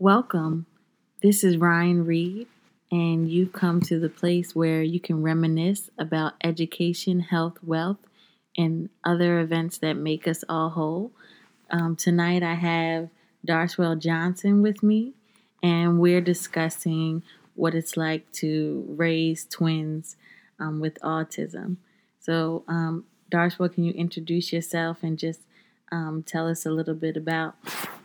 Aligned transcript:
Welcome. 0.00 0.66
This 1.24 1.42
is 1.42 1.56
Ryan 1.56 2.06
Reed, 2.06 2.46
and 2.88 3.28
you've 3.28 3.52
come 3.52 3.80
to 3.80 3.98
the 3.98 4.08
place 4.08 4.54
where 4.54 4.80
you 4.80 5.00
can 5.00 5.24
reminisce 5.24 5.90
about 5.98 6.34
education, 6.40 7.18
health, 7.18 7.58
wealth, 7.64 7.96
and 8.56 8.90
other 9.02 9.40
events 9.40 9.78
that 9.78 9.94
make 9.94 10.28
us 10.28 10.44
all 10.48 10.70
whole. 10.70 11.10
Um, 11.72 11.96
tonight, 11.96 12.44
I 12.44 12.54
have 12.54 13.08
Darshwell 13.44 13.96
Johnson 13.96 14.62
with 14.62 14.84
me, 14.84 15.14
and 15.64 15.98
we're 15.98 16.20
discussing 16.20 17.24
what 17.56 17.74
it's 17.74 17.96
like 17.96 18.30
to 18.34 18.84
raise 18.90 19.46
twins 19.46 20.16
um, 20.60 20.78
with 20.78 20.96
autism. 21.00 21.78
So, 22.20 22.62
um, 22.68 23.04
Darshwell, 23.28 23.70
can 23.70 23.82
you 23.82 23.94
introduce 23.94 24.52
yourself 24.52 24.98
and 25.02 25.18
just 25.18 25.40
um, 25.92 26.22
tell 26.22 26.48
us 26.48 26.66
a 26.66 26.70
little 26.70 26.94
bit 26.94 27.16
about 27.16 27.54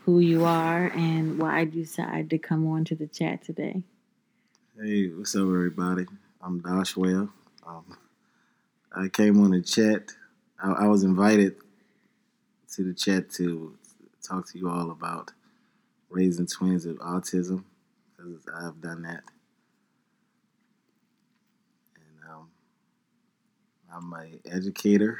who 0.06 0.20
you 0.20 0.46
are 0.46 0.88
and 0.96 1.40
why 1.40 1.62
you 1.62 1.84
decided 1.84 2.30
to 2.30 2.38
come 2.38 2.68
on 2.68 2.86
to 2.86 2.96
the 2.96 3.08
chat 3.08 3.44
today. 3.44 3.82
Hey, 4.80 5.08
what's 5.08 5.36
up, 5.36 5.41
everybody? 5.41 6.05
I'm 6.41 6.60
Darshwell. 6.60 7.30
Um, 7.66 7.98
I 8.91 9.08
came 9.08 9.41
on 9.41 9.52
the 9.52 9.62
chat. 9.62 10.12
I, 10.62 10.72
I, 10.72 10.88
was 10.88 11.04
invited 11.04 11.55
to 12.74 12.84
the 12.84 12.94
chat 12.94 13.30
to 13.34 13.77
talk 14.22 14.50
to 14.52 14.58
you 14.58 14.70
all 14.70 14.91
about 14.91 15.32
raising 16.10 16.48
twins 16.48 16.86
with 16.86 17.00
autism 17.00 17.63
because 18.16 18.46
I've 18.54 18.82
done 18.82 19.04
that. 19.04 19.24
And 21.96 22.30
um, 22.30 22.50
I'm 23.94 24.13
an 24.13 24.40
educator 24.46 25.20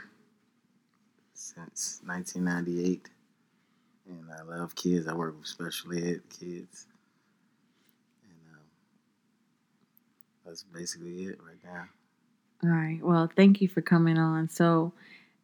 since 1.44 2.00
1998 2.06 3.10
and 4.08 4.30
I 4.38 4.44
love 4.44 4.76
kids. 4.76 5.08
I 5.08 5.14
work 5.14 5.38
with 5.38 5.48
special 5.48 5.94
ed 5.94 6.22
kids, 6.30 6.88
and 8.24 8.56
um, 8.56 8.66
that's 10.46 10.64
basically 10.64 11.24
it 11.24 11.40
right 11.46 11.58
now. 11.64 11.86
All 12.64 12.70
right. 12.70 13.00
Well, 13.02 13.30
thank 13.36 13.62
you 13.62 13.68
for 13.68 13.82
coming 13.82 14.18
on. 14.18 14.50
So, 14.50 14.94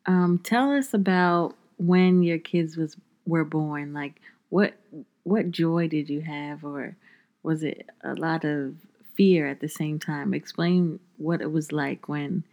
um, 0.06 0.40
tell 0.44 0.72
us 0.72 0.94
about 0.94 1.56
when 1.78 2.24
your 2.24 2.38
kids 2.38 2.78
was 2.78 2.96
were 3.26 3.46
born. 3.46 3.94
Like, 3.94 4.22
what 4.50 4.74
what 5.24 5.52
joy 5.52 5.88
did 5.88 6.10
you 6.10 6.22
have, 6.22 6.64
or 6.64 6.96
was 7.44 7.64
it 7.64 7.90
a 8.04 8.14
lot 8.14 8.44
of 8.44 8.76
fear 9.16 9.48
at 9.48 9.60
the 9.60 9.70
same 9.70 10.00
time? 10.00 10.34
Explain 10.34 11.00
what 11.18 11.42
it 11.42 11.52
was 11.52 11.72
like 11.72 12.08
when 12.08 12.44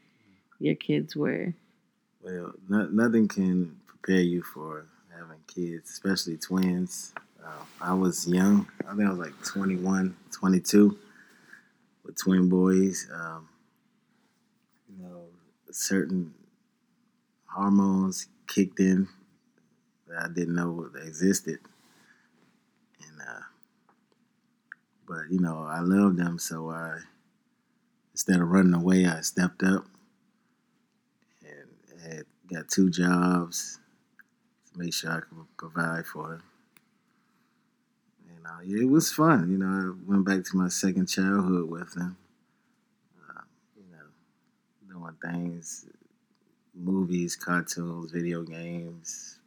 your 0.58 0.74
kids 0.74 1.16
were. 1.16 1.54
Well, 2.26 2.54
no, 2.68 2.88
nothing 2.88 3.28
can 3.28 3.76
prepare 3.86 4.20
you 4.20 4.42
for 4.42 4.86
having 5.16 5.38
kids, 5.46 5.90
especially 5.90 6.36
twins. 6.36 7.14
Uh, 7.40 7.64
I 7.80 7.94
was 7.94 8.26
young. 8.26 8.66
I 8.84 8.96
think 8.96 9.06
I 9.06 9.10
was 9.10 9.20
like 9.20 9.44
21, 9.44 10.16
22 10.32 10.98
with 12.04 12.16
twin 12.16 12.48
boys. 12.48 13.08
Um, 13.14 13.48
you 14.88 15.04
know, 15.04 15.20
certain 15.70 16.34
hormones 17.46 18.26
kicked 18.48 18.80
in 18.80 19.06
that 20.08 20.24
I 20.24 20.26
didn't 20.26 20.56
know 20.56 20.88
existed. 21.06 21.60
And, 23.06 23.20
uh, 23.20 23.42
but, 25.06 25.30
you 25.30 25.38
know, 25.38 25.64
I 25.70 25.78
loved 25.78 26.16
them, 26.16 26.40
so 26.40 26.70
I, 26.70 26.98
instead 28.14 28.40
of 28.40 28.48
running 28.48 28.74
away, 28.74 29.06
I 29.06 29.20
stepped 29.20 29.62
up 29.62 29.86
had 32.08 32.26
got 32.52 32.68
two 32.68 32.90
jobs 32.90 33.80
to 34.72 34.78
make 34.78 34.94
sure 34.94 35.10
I 35.12 35.20
could 35.20 35.56
provide 35.56 36.06
for 36.06 36.28
her. 36.28 36.42
And 38.28 38.46
uh, 38.46 38.80
it 38.82 38.86
was 38.88 39.12
fun. 39.12 39.50
You 39.50 39.58
know, 39.58 39.66
I 39.66 40.10
went 40.10 40.24
back 40.26 40.44
to 40.44 40.56
my 40.56 40.68
second 40.68 41.06
childhood 41.06 41.68
with 41.70 41.94
them. 41.94 42.16
Uh, 43.28 43.42
you 43.76 43.84
know, 43.92 44.98
doing 45.00 45.16
things, 45.22 45.86
movies, 46.74 47.36
cartoons, 47.36 48.10
video 48.12 48.42
games, 48.42 49.38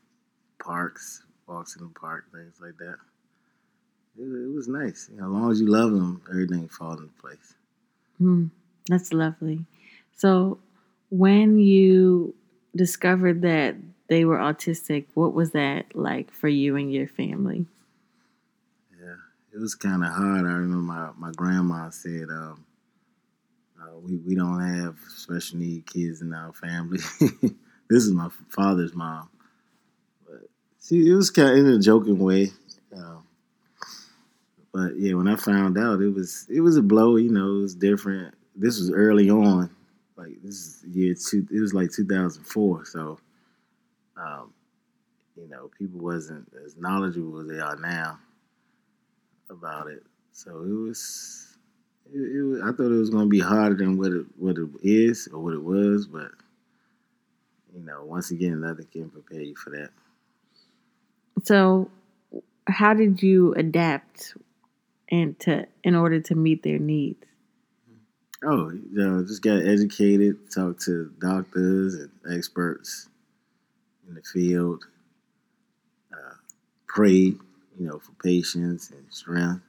parks, 0.63 1.23
walks 1.47 1.75
in 1.75 1.83
the 1.83 1.99
park, 1.99 2.25
things 2.31 2.59
like 2.61 2.77
that. 2.77 2.97
It, 4.17 4.23
it 4.23 4.53
was 4.53 4.67
nice. 4.67 5.09
You 5.11 5.17
know, 5.17 5.25
as 5.27 5.31
long 5.31 5.51
as 5.51 5.61
you 5.61 5.67
love 5.67 5.91
them, 5.91 6.21
everything 6.29 6.67
falls 6.67 7.01
into 7.01 7.13
place. 7.13 7.55
Mm, 8.21 8.51
that's 8.87 9.13
lovely. 9.13 9.65
So, 10.15 10.59
when 11.09 11.57
you 11.57 12.35
discovered 12.75 13.41
that 13.41 13.75
they 14.07 14.25
were 14.25 14.37
autistic, 14.37 15.05
what 15.13 15.33
was 15.33 15.51
that 15.51 15.95
like 15.95 16.31
for 16.31 16.47
you 16.47 16.75
and 16.75 16.91
your 16.91 17.07
family? 17.07 17.65
Yeah, 18.99 19.15
it 19.53 19.59
was 19.59 19.75
kind 19.75 20.03
of 20.03 20.11
hard. 20.11 20.45
I 20.45 20.53
remember 20.53 20.77
my, 20.77 21.09
my 21.17 21.31
grandma 21.31 21.89
said, 21.89 22.27
um, 22.29 22.65
uh, 23.81 23.97
we, 23.99 24.17
we 24.17 24.35
don't 24.35 24.59
have 24.59 24.97
special 25.09 25.59
need 25.59 25.85
kids 25.85 26.21
in 26.21 26.33
our 26.33 26.51
family. 26.53 26.99
this 27.89 28.03
is 28.03 28.11
my 28.11 28.29
father's 28.49 28.93
mom. 28.93 29.29
But 30.27 30.49
see, 30.79 31.09
it 31.09 31.13
was 31.13 31.29
kind 31.29 31.51
of 31.51 31.57
in 31.57 31.67
a 31.67 31.79
joking 31.79 32.19
way. 32.19 32.51
Um, 32.93 33.23
but 34.73 34.97
yeah, 34.97 35.13
when 35.13 35.27
I 35.27 35.35
found 35.35 35.77
out, 35.77 36.01
it 36.01 36.13
was 36.13 36.45
it 36.49 36.61
was 36.61 36.77
a 36.77 36.81
blow. 36.81 37.15
You 37.15 37.31
know, 37.31 37.57
it 37.57 37.61
was 37.61 37.75
different. 37.75 38.35
This 38.55 38.79
was 38.79 38.91
early 38.91 39.29
on, 39.29 39.69
like 40.19 40.41
this 40.43 40.55
is 40.55 40.85
year 40.91 41.15
two. 41.15 41.47
It 41.51 41.59
was 41.59 41.73
like 41.73 41.91
2004. 41.91 42.85
So 42.85 43.19
um, 44.17 44.53
you 45.35 45.47
know, 45.47 45.69
people 45.77 45.99
wasn't 45.99 46.51
as 46.65 46.75
knowledgeable 46.77 47.39
as 47.39 47.47
they 47.47 47.59
are 47.59 47.77
now 47.77 48.19
about 49.49 49.87
it. 49.87 50.03
So 50.31 50.63
it 50.63 50.87
was, 50.87 51.57
it, 52.13 52.19
it 52.19 52.41
was 52.43 52.61
I 52.61 52.71
thought 52.71 52.91
it 52.91 52.99
was 52.99 53.09
going 53.09 53.25
to 53.25 53.29
be 53.29 53.39
harder 53.39 53.75
than 53.75 53.97
what 53.97 54.11
it 54.11 54.25
what 54.37 54.57
it 54.57 54.69
is 54.81 55.29
or 55.31 55.41
what 55.41 55.53
it 55.53 55.63
was, 55.63 56.07
but 56.07 56.31
you 57.73 57.85
know, 57.85 58.03
once 58.03 58.31
again, 58.31 58.61
nothing 58.61 58.87
can 58.91 59.09
prepare 59.09 59.41
you 59.41 59.55
for 59.55 59.69
that. 59.69 59.89
So, 61.43 61.89
how 62.67 62.93
did 62.93 63.21
you 63.23 63.53
adapt 63.53 64.35
and 65.09 65.39
to 65.41 65.67
in 65.83 65.95
order 65.95 66.19
to 66.19 66.35
meet 66.35 66.63
their 66.63 66.79
needs? 66.79 67.23
Oh, 68.43 68.69
you 68.71 68.87
know, 68.91 69.23
just 69.23 69.41
got 69.41 69.65
educated, 69.65 70.49
talked 70.49 70.81
to 70.85 71.11
doctors 71.19 71.95
and 71.95 72.09
experts, 72.31 73.09
in 74.07 74.15
the 74.15 74.21
field, 74.21 74.85
uh, 76.11 76.35
prayed, 76.87 77.37
you 77.77 77.87
know, 77.87 77.99
for 77.99 78.11
patience 78.23 78.91
and 78.91 79.05
strength. 79.09 79.61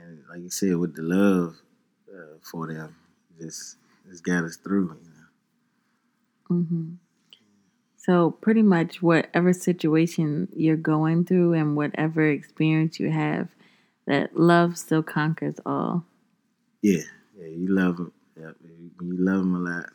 And 0.00 0.22
like 0.30 0.40
you 0.40 0.50
said, 0.50 0.76
with 0.76 0.94
the 0.94 1.02
love 1.02 1.56
uh, 2.12 2.38
for 2.42 2.72
them, 2.72 2.94
just 3.40 3.76
just 4.08 4.24
got 4.24 4.44
us 4.44 4.56
through. 4.56 4.96
You 5.02 5.10
know. 5.10 6.56
Mm-hmm. 6.62 6.94
So 7.96 8.30
pretty 8.30 8.62
much 8.62 9.02
whatever 9.02 9.52
situation 9.52 10.48
you're 10.54 10.76
going 10.76 11.24
through 11.24 11.54
and 11.54 11.76
whatever 11.76 12.26
experience 12.26 12.98
you 12.98 13.10
have, 13.10 13.48
that 14.06 14.38
love 14.38 14.78
still 14.78 15.02
conquers 15.02 15.56
all. 15.66 16.04
Yeah, 16.80 17.02
yeah, 17.38 17.46
you 17.46 17.68
love 17.68 17.96
them. 17.96 18.12
You 18.36 19.16
love 19.18 19.38
them 19.38 19.54
a 19.54 19.58
lot, 19.58 19.90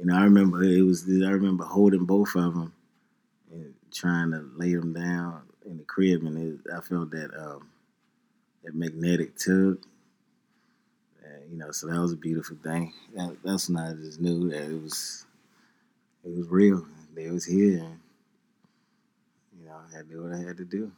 you 0.00 0.06
know, 0.06 0.16
I 0.16 0.24
remember 0.24 0.62
it 0.62 0.80
was. 0.80 1.04
I 1.06 1.28
remember 1.28 1.64
holding 1.64 2.06
both 2.06 2.34
of 2.34 2.54
them 2.54 2.72
and 3.52 3.74
trying 3.92 4.30
to 4.30 4.48
lay 4.56 4.74
them 4.74 4.94
down 4.94 5.42
in 5.66 5.76
the 5.76 5.84
crib, 5.84 6.22
and 6.22 6.38
it, 6.38 6.72
I 6.74 6.80
felt 6.80 7.10
that 7.10 7.30
um, 7.38 7.68
that 8.64 8.74
magnetic 8.74 9.36
tug. 9.36 9.78
And, 11.22 11.50
you 11.50 11.58
know, 11.58 11.70
so 11.70 11.86
that 11.88 12.00
was 12.00 12.12
a 12.12 12.16
beautiful 12.16 12.56
thing. 12.62 12.94
That, 13.14 13.36
that's 13.44 13.68
when 13.68 13.76
I 13.76 13.92
just 13.92 14.22
knew 14.22 14.48
that 14.48 14.70
it 14.70 14.82
was 14.82 15.26
it 16.24 16.34
was 16.34 16.48
real. 16.48 16.86
They 17.14 17.28
was 17.28 17.44
here, 17.44 17.80
and 17.80 18.00
you 19.58 19.66
know, 19.66 19.76
I 19.86 19.96
had 19.96 20.08
to 20.08 20.14
do 20.14 20.22
what 20.22 20.32
I 20.32 20.38
had 20.38 20.56
to 20.56 20.64
do. 20.64 20.92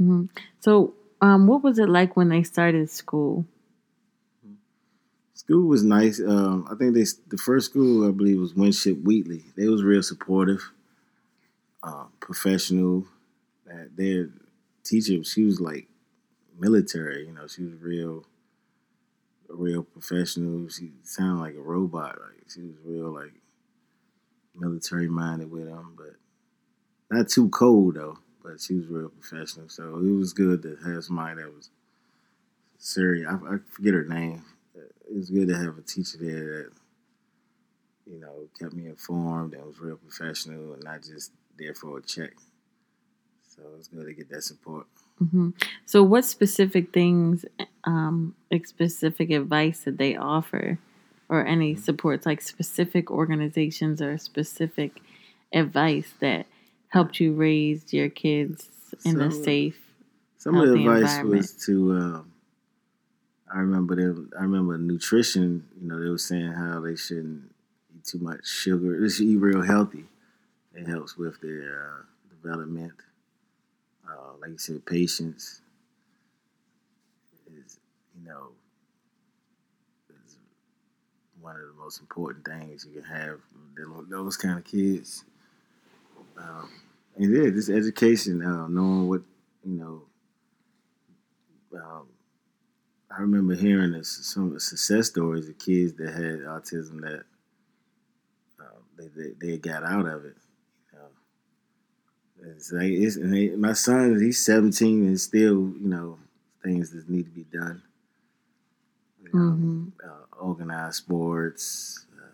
Mm-hmm. 0.00 0.26
So, 0.60 0.94
um, 1.20 1.48
what 1.48 1.64
was 1.64 1.80
it 1.80 1.88
like 1.88 2.16
when 2.16 2.28
they 2.28 2.44
started 2.44 2.88
school? 2.88 3.46
School 5.34 5.66
was 5.66 5.82
nice. 5.82 6.20
Um, 6.20 6.66
I 6.70 6.76
think 6.76 6.94
they 6.94 7.04
the 7.28 7.36
first 7.36 7.70
school 7.70 8.08
I 8.08 8.12
believe 8.12 8.38
was 8.38 8.54
Winship 8.54 9.02
Wheatley. 9.02 9.42
They 9.56 9.66
was 9.66 9.82
real 9.82 10.02
supportive, 10.02 10.70
uh, 11.82 12.04
professional. 12.20 13.04
That 13.66 13.96
their 13.96 14.30
teacher, 14.84 15.24
she 15.24 15.44
was 15.44 15.60
like 15.60 15.88
military. 16.56 17.26
You 17.26 17.32
know, 17.32 17.48
she 17.48 17.64
was 17.64 17.74
real, 17.80 18.24
real 19.48 19.82
professional. 19.82 20.68
She 20.68 20.92
sounded 21.02 21.42
like 21.42 21.56
a 21.56 21.60
robot. 21.60 22.16
Like 22.20 22.48
she 22.48 22.60
was 22.60 22.76
real 22.84 23.10
like 23.10 23.32
military 24.54 25.08
minded 25.08 25.50
with 25.50 25.66
them, 25.66 25.96
but 25.96 26.14
not 27.10 27.28
too 27.28 27.48
cold 27.48 27.96
though. 27.96 28.18
But 28.40 28.60
she 28.60 28.74
was 28.74 28.86
real 28.86 29.08
professional, 29.08 29.68
so 29.68 29.96
it 29.98 30.12
was 30.12 30.32
good 30.32 30.62
to 30.62 30.76
have 30.84 31.02
somebody 31.02 31.42
that 31.42 31.52
was 31.52 31.70
serious. 32.78 33.26
I, 33.28 33.34
I 33.34 33.58
forget 33.72 33.94
her 33.94 34.04
name 34.04 34.44
it 35.08 35.16
was 35.16 35.30
good 35.30 35.48
to 35.48 35.56
have 35.56 35.78
a 35.78 35.82
teacher 35.82 36.18
there 36.18 36.44
that 36.44 36.70
you 38.06 38.20
know 38.20 38.48
kept 38.58 38.72
me 38.74 38.86
informed 38.86 39.54
and 39.54 39.64
was 39.64 39.80
real 39.80 39.96
professional 39.96 40.74
and 40.74 40.84
not 40.84 41.02
just 41.02 41.32
there 41.58 41.74
for 41.74 41.98
a 41.98 42.02
check. 42.02 42.32
So 43.48 43.62
it's 43.78 43.88
good 43.88 44.06
to 44.06 44.12
get 44.12 44.28
that 44.30 44.42
support. 44.42 44.86
hmm 45.18 45.50
So, 45.86 46.02
what 46.02 46.24
specific 46.24 46.92
things, 46.92 47.44
um, 47.84 48.34
like 48.50 48.66
specific 48.66 49.30
advice 49.30 49.84
that 49.84 49.98
they 49.98 50.16
offer, 50.16 50.78
or 51.28 51.46
any 51.46 51.76
supports, 51.76 52.26
like 52.26 52.42
specific 52.42 53.10
organizations 53.10 54.02
or 54.02 54.18
specific 54.18 55.00
advice 55.52 56.12
that 56.20 56.46
helped 56.88 57.20
you 57.20 57.32
raise 57.32 57.92
your 57.92 58.08
kids 58.08 58.68
in 59.04 59.20
a 59.20 59.30
safe? 59.30 59.78
Some 60.36 60.56
of 60.56 60.72
the 60.72 60.86
advice 60.86 61.22
was 61.22 61.52
to. 61.66 61.92
Um, 61.92 62.33
I 63.54 63.58
remember 63.58 63.94
them. 63.94 64.32
I 64.36 64.42
remember 64.42 64.76
nutrition. 64.76 65.64
You 65.80 65.88
know, 65.88 66.02
they 66.02 66.10
were 66.10 66.18
saying 66.18 66.52
how 66.52 66.80
they 66.80 66.96
shouldn't 66.96 67.52
eat 67.94 68.04
too 68.04 68.18
much 68.18 68.44
sugar. 68.44 69.00
They 69.00 69.08
should 69.08 69.26
eat 69.26 69.36
real 69.36 69.62
healthy. 69.62 70.06
It 70.74 70.88
helps 70.88 71.16
with 71.16 71.40
their 71.40 72.00
uh, 72.00 72.36
development. 72.42 72.94
Uh, 74.04 74.32
like 74.40 74.50
you 74.50 74.58
said, 74.58 74.84
patience 74.84 75.60
is, 77.46 77.78
you 78.18 78.28
know, 78.28 78.48
is 80.10 80.36
one 81.40 81.54
of 81.54 81.62
the 81.62 81.80
most 81.80 82.00
important 82.00 82.44
things 82.44 82.84
you 82.84 83.00
can 83.00 83.08
have 83.08 83.38
those 84.10 84.36
kind 84.36 84.58
of 84.58 84.64
kids. 84.64 85.22
Um, 86.36 86.68
and 87.16 87.32
yeah, 87.32 87.50
this 87.50 87.70
education, 87.70 88.42
uh, 88.42 88.66
knowing 88.66 89.08
what 89.08 89.22
you 89.64 89.78
know. 89.78 90.02
Um, 91.72 92.06
I 93.16 93.20
remember 93.22 93.54
hearing 93.54 93.92
this, 93.92 94.10
some 94.26 94.48
of 94.48 94.52
the 94.54 94.60
success 94.60 95.08
stories 95.08 95.48
of 95.48 95.58
kids 95.58 95.94
that 95.94 96.12
had 96.14 96.40
autism 96.40 97.00
that 97.02 97.24
uh, 98.60 98.64
they, 98.96 99.08
they 99.08 99.30
they 99.40 99.58
got 99.58 99.84
out 99.84 100.06
of 100.06 100.24
it. 100.24 100.36
You 100.92 100.98
know, 100.98 101.08
it's 102.56 102.72
like 102.72 102.90
it's, 102.90 103.16
and 103.16 103.32
they, 103.32 103.48
my 103.50 103.72
son, 103.72 104.20
he's 104.20 104.44
seventeen 104.44 105.06
and 105.06 105.20
still, 105.20 105.72
you 105.80 105.88
know, 105.88 106.18
things 106.62 106.90
that 106.92 107.08
need 107.08 107.24
to 107.24 107.30
be 107.30 107.44
done. 107.44 107.82
You 109.22 109.28
know, 109.32 109.38
Mhm. 109.38 109.92
uh, 110.04 110.24
organized 110.40 110.96
sports. 110.96 112.06
Uh, 112.16 112.26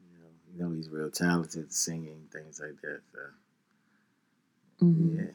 you 0.00 0.18
know, 0.18 0.28
you 0.54 0.62
know, 0.62 0.76
he's 0.76 0.88
real 0.90 1.10
talented 1.10 1.72
singing, 1.72 2.28
things 2.32 2.60
like 2.60 2.80
that. 2.82 3.00
So, 3.12 3.18
hmm 4.80 5.16
yeah. 5.16 5.30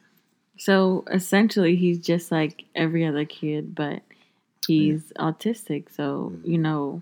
So 0.58 1.04
essentially, 1.12 1.76
he's 1.76 2.00
just 2.00 2.32
like 2.32 2.66
every 2.76 3.06
other 3.06 3.26
kid, 3.26 3.76
but 3.76 4.02
he's 4.68 5.14
autistic. 5.18 5.90
So, 5.92 6.34
Mhm. 6.36 6.48
you 6.48 6.58
know, 6.58 7.02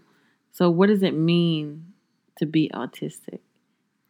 so 0.51 0.69
what 0.69 0.87
does 0.87 1.03
it 1.03 1.13
mean 1.13 1.93
to 2.37 2.45
be 2.45 2.69
autistic? 2.73 3.39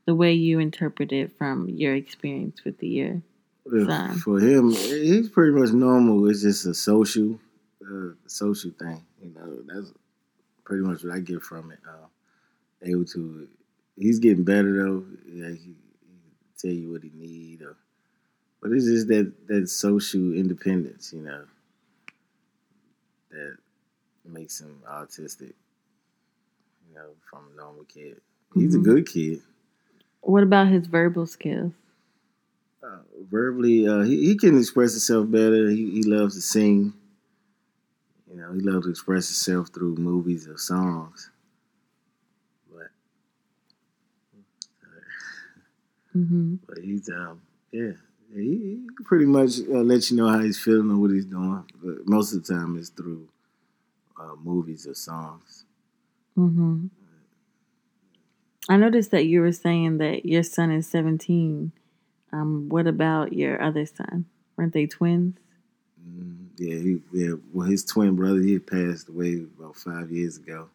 The 0.05 0.15
way 0.15 0.33
you 0.33 0.59
interpret 0.59 1.11
it 1.11 1.31
from 1.37 1.69
your 1.69 1.95
experience 1.95 2.63
with 2.63 2.77
the 2.79 2.87
year. 2.87 3.23
Son. 3.67 4.17
For 4.19 4.39
him, 4.39 4.71
he's 4.71 5.29
pretty 5.29 5.51
much 5.51 5.73
normal. 5.73 6.29
It's 6.29 6.43
just 6.43 6.65
a 6.67 6.73
social, 6.73 7.39
uh, 7.83 8.11
social 8.27 8.71
thing. 8.71 9.03
You 9.19 9.33
know, 9.33 9.61
that's 9.63 9.91
pretty 10.63 10.83
much 10.83 11.03
what 11.03 11.13
I 11.13 11.19
get 11.19 11.41
from 11.41 11.71
it. 11.71 11.79
Uh, 11.87 12.07
able 12.83 13.05
to, 13.05 13.47
he's 13.97 14.19
getting 14.19 14.43
better 14.43 14.83
though. 14.83 15.05
Yeah, 15.27 15.49
he, 15.49 15.75
he 16.01 16.19
tell 16.57 16.71
you 16.71 16.91
what 16.91 17.03
he 17.03 17.09
need, 17.15 17.63
or, 17.63 17.75
but 18.61 18.71
it's 18.71 18.85
just 18.85 19.07
that 19.07 19.31
that 19.47 19.69
social 19.69 20.33
independence, 20.33 21.13
you 21.13 21.21
know, 21.21 21.45
that 23.31 23.57
makes 24.25 24.59
him 24.61 24.81
autistic. 24.87 25.53
You 26.87 26.95
know, 26.95 27.09
from 27.29 27.49
a 27.53 27.55
normal 27.57 27.83
kid. 27.85 28.21
He's 28.53 28.73
Mhm. 28.73 28.79
a 28.81 28.83
good 28.83 29.07
kid. 29.07 29.41
What 30.21 30.43
about 30.43 30.67
his 30.67 30.87
verbal 30.87 31.25
skills? 31.25 31.73
uh, 32.83 32.99
verbally, 33.31 33.87
uh, 33.87 34.01
he, 34.03 34.25
he 34.27 34.35
can 34.37 34.57
express 34.57 34.91
himself 34.93 35.29
better. 35.29 35.69
He, 35.69 35.89
he 35.91 36.03
loves 36.03 36.35
to 36.35 36.41
sing. 36.41 36.93
You 38.29 38.37
know, 38.37 38.53
he 38.53 38.59
loves 38.59 38.85
to 38.85 38.91
express 38.91 39.27
himself 39.29 39.69
through 39.69 39.95
movies 39.95 40.47
or 40.47 40.57
songs. 40.57 41.31
But, 42.71 42.89
hmm 46.13 46.55
but 46.67 46.77
he's, 46.79 47.09
um, 47.09 47.41
yeah, 47.71 47.91
he, 48.33 48.81
pretty 49.03 49.25
much 49.25 49.59
uh, 49.59 49.79
let 49.81 50.09
you 50.09 50.17
know 50.17 50.27
how 50.27 50.39
he's 50.39 50.59
feeling 50.59 50.89
and 50.89 51.01
what 51.01 51.11
he's 51.11 51.25
doing. 51.25 51.63
But 51.81 52.07
most 52.07 52.33
of 52.33 52.45
the 52.45 52.53
time, 52.53 52.77
it's 52.77 52.89
through 52.89 53.27
uh, 54.19 54.35
movies 54.43 54.87
or 54.87 54.93
songs. 54.93 55.65
hmm 56.35 56.87
I 58.67 58.77
noticed 58.77 59.11
that 59.11 59.25
you 59.27 59.41
were 59.41 59.51
saying 59.51 59.99
that 59.99 60.25
your 60.25 60.41
son 60.41 60.71
is 60.71 60.87
17. 60.87 61.71
Um, 62.33 62.67
what 62.67 62.87
about 62.87 63.31
your 63.31 63.61
other 63.61 63.85
son? 63.85 64.25
Weren't 64.57 64.73
they 64.73 64.87
twins? 64.87 65.37
Mm, 66.01 66.47
yeah, 66.57 66.75
he, 66.75 67.01
yeah. 67.13 67.35
Well, 67.53 67.67
his 67.67 67.85
twin 67.85 68.15
brother, 68.15 68.39
he 68.39 68.53
had 68.53 68.65
passed 68.65 69.07
away 69.07 69.45
about 69.57 69.75
five 69.75 70.09
years 70.09 70.37
ago. 70.37 70.69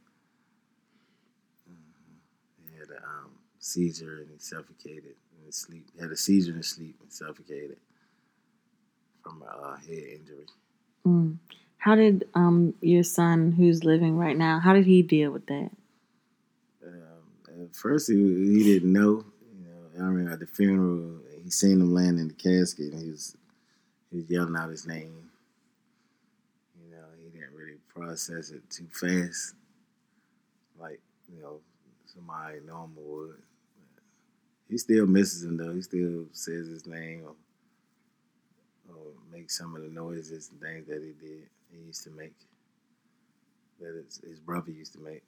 Mhm. 1.69 2.71
He 2.71 2.79
had 2.79 2.91
a 2.91 3.03
um, 3.05 3.31
seizure 3.59 4.19
and 4.19 4.31
he 4.31 4.39
suffocated 4.39 5.17
in 5.51 5.53
sleep. 5.53 5.87
He 5.93 6.01
had 6.01 6.13
a 6.13 6.17
seizure 6.17 6.55
in 6.55 6.63
sleep 6.63 6.97
and 7.03 7.13
suffocated 7.13 7.77
from 9.21 9.43
a 9.43 9.47
uh, 9.47 9.77
head 9.77 10.05
injury. 10.21 10.47
Mm. 11.05 11.39
How 11.79 11.97
did 11.97 12.29
um 12.35 12.75
your 12.81 13.03
son, 13.03 13.53
who's 13.53 13.83
living 13.85 14.17
right 14.17 14.37
now, 14.37 14.61
how 14.61 14.73
did 14.73 14.87
he 14.87 15.03
deal 15.03 15.33
with 15.33 15.47
that? 15.47 15.71
Um, 16.87 17.65
at 17.65 17.75
first, 17.75 18.09
he, 18.09 18.15
he 18.15 18.63
didn't 18.63 18.93
know. 18.93 19.25
You 19.59 19.65
know, 19.67 20.05
I 20.05 20.07
remember 20.07 20.33
at 20.33 20.41
the 20.41 20.47
funeral, 20.47 21.19
he 21.43 21.51
seen 21.51 21.81
him 21.81 21.95
laying 21.95 22.19
in 22.19 22.29
the 22.29 22.35
casket, 22.35 22.93
and 22.93 23.03
he 23.03 23.11
was 23.11 23.37
he 24.11 24.19
was 24.19 24.31
yelling 24.31 24.57
out 24.57 24.71
his 24.71 24.87
name. 24.87 25.31
You 26.85 26.93
know, 26.93 27.05
he 27.19 27.29
didn't 27.31 27.55
really 27.57 27.79
process 27.89 28.51
it 28.51 28.63
too 28.71 28.87
fast, 28.93 29.55
like 30.79 31.01
you 31.35 31.43
know 31.43 31.59
somebody 32.07 32.61
normal 32.65 33.03
would. 33.03 33.43
He 34.71 34.79
still 34.79 35.07
misses 35.07 35.43
him 35.43 35.57
though. 35.57 35.75
He 35.75 35.83
still 35.83 36.27
says 36.33 36.69
his 36.69 36.87
name 36.87 37.25
or, 37.25 37.35
or 38.95 39.03
makes 39.33 39.59
some 39.59 39.75
of 39.75 39.83
the 39.83 39.89
noises 39.89 40.49
and 40.51 40.61
things 40.61 40.87
that 40.87 41.03
he 41.03 41.27
did. 41.27 41.49
He 41.73 41.87
used 41.87 42.05
to 42.05 42.11
make 42.11 42.33
that 43.81 43.95
his, 44.05 44.21
his 44.23 44.39
brother 44.39 44.71
used 44.71 44.93
to 44.93 45.01
make. 45.01 45.23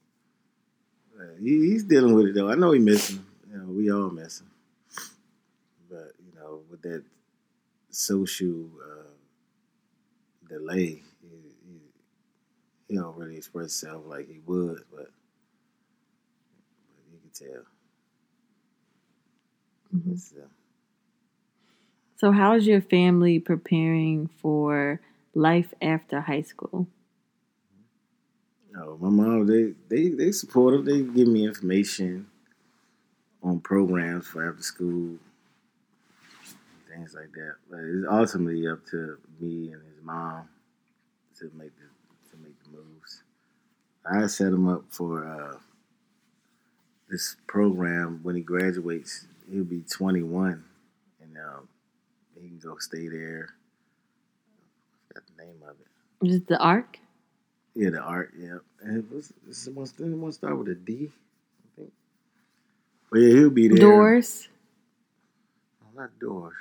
Uh, 1.18 1.34
he, 1.40 1.70
he's 1.70 1.82
dealing 1.82 2.14
with 2.14 2.26
it 2.26 2.34
though. 2.34 2.50
I 2.50 2.54
know 2.54 2.70
he 2.70 2.78
misses 2.78 3.16
him. 3.16 3.26
You 3.50 3.58
know, 3.58 3.64
we 3.64 3.90
all 3.90 4.10
miss 4.10 4.40
him. 4.40 4.50
But 5.90 6.12
you 6.24 6.38
know, 6.38 6.60
with 6.70 6.82
that 6.82 7.02
social 7.90 8.66
uh, 8.80 9.10
delay, 10.48 11.02
he, 11.20 11.28
he, 11.66 11.80
he 12.88 12.94
don't 12.94 13.16
really 13.16 13.36
express 13.36 13.80
himself 13.80 14.04
like 14.06 14.28
he 14.28 14.38
would. 14.46 14.84
But, 14.90 15.10
but 16.86 17.10
you 17.10 17.18
can 17.18 17.48
tell. 17.48 17.62
Mhm. 19.92 20.12
Uh, 20.38 20.48
So, 22.16 22.32
how 22.32 22.54
is 22.54 22.66
your 22.66 22.80
family 22.80 23.38
preparing 23.38 24.28
for 24.28 25.00
life 25.34 25.74
after 25.82 26.20
high 26.22 26.42
school? 26.42 26.86
No, 28.72 28.96
my 28.98 29.08
mom 29.08 29.46
they 29.46 29.74
they 29.88 30.08
they 30.10 30.32
support 30.32 30.74
him. 30.74 30.84
They 30.84 31.02
give 31.02 31.28
me 31.28 31.44
information 31.46 32.26
on 33.42 33.60
programs 33.60 34.26
for 34.26 34.48
after 34.48 34.62
school, 34.62 35.18
things 36.88 37.14
like 37.14 37.32
that. 37.32 37.56
But 37.70 37.80
it's 37.80 38.06
ultimately 38.10 38.66
up 38.68 38.84
to 38.90 39.18
me 39.40 39.72
and 39.72 39.82
his 39.82 40.02
mom 40.02 40.48
to 41.38 41.50
make 41.56 41.72
the 41.76 41.88
to 42.30 42.36
make 42.42 42.56
the 42.64 42.70
moves. 42.70 43.22
I 44.06 44.26
set 44.26 44.52
him 44.52 44.68
up 44.68 44.84
for 44.90 45.26
uh, 45.26 45.58
this 47.08 47.36
program 47.46 48.20
when 48.22 48.36
he 48.36 48.42
graduates. 48.42 49.26
He'll 49.52 49.64
be 49.64 49.82
21, 49.82 50.64
and 51.20 51.36
um, 51.36 51.68
he 52.34 52.48
can 52.48 52.58
go 52.58 52.78
stay 52.78 53.06
there. 53.08 53.50
I 53.50 55.08
forgot 55.08 55.24
the 55.36 55.44
name 55.44 55.56
of 55.68 55.76
it. 55.78 56.26
Is 56.26 56.36
it 56.36 56.46
the 56.46 56.58
ARC? 56.58 56.98
Yeah, 57.74 57.90
the 57.90 58.00
art. 58.00 58.32
Yeah, 58.38 58.58
and 58.82 58.98
it 58.98 59.14
was 59.14 59.30
this 59.46 59.68
one. 59.68 59.86
Didn't 59.98 60.32
start 60.32 60.56
with 60.56 60.68
a 60.68 60.74
D? 60.74 61.10
I 61.10 61.76
think. 61.76 61.92
But 63.10 63.18
yeah, 63.18 63.34
he'll 63.34 63.50
be 63.50 63.68
there. 63.68 63.78
Doors? 63.78 64.48
Oh, 65.82 66.00
not 66.00 66.18
doors. 66.18 66.54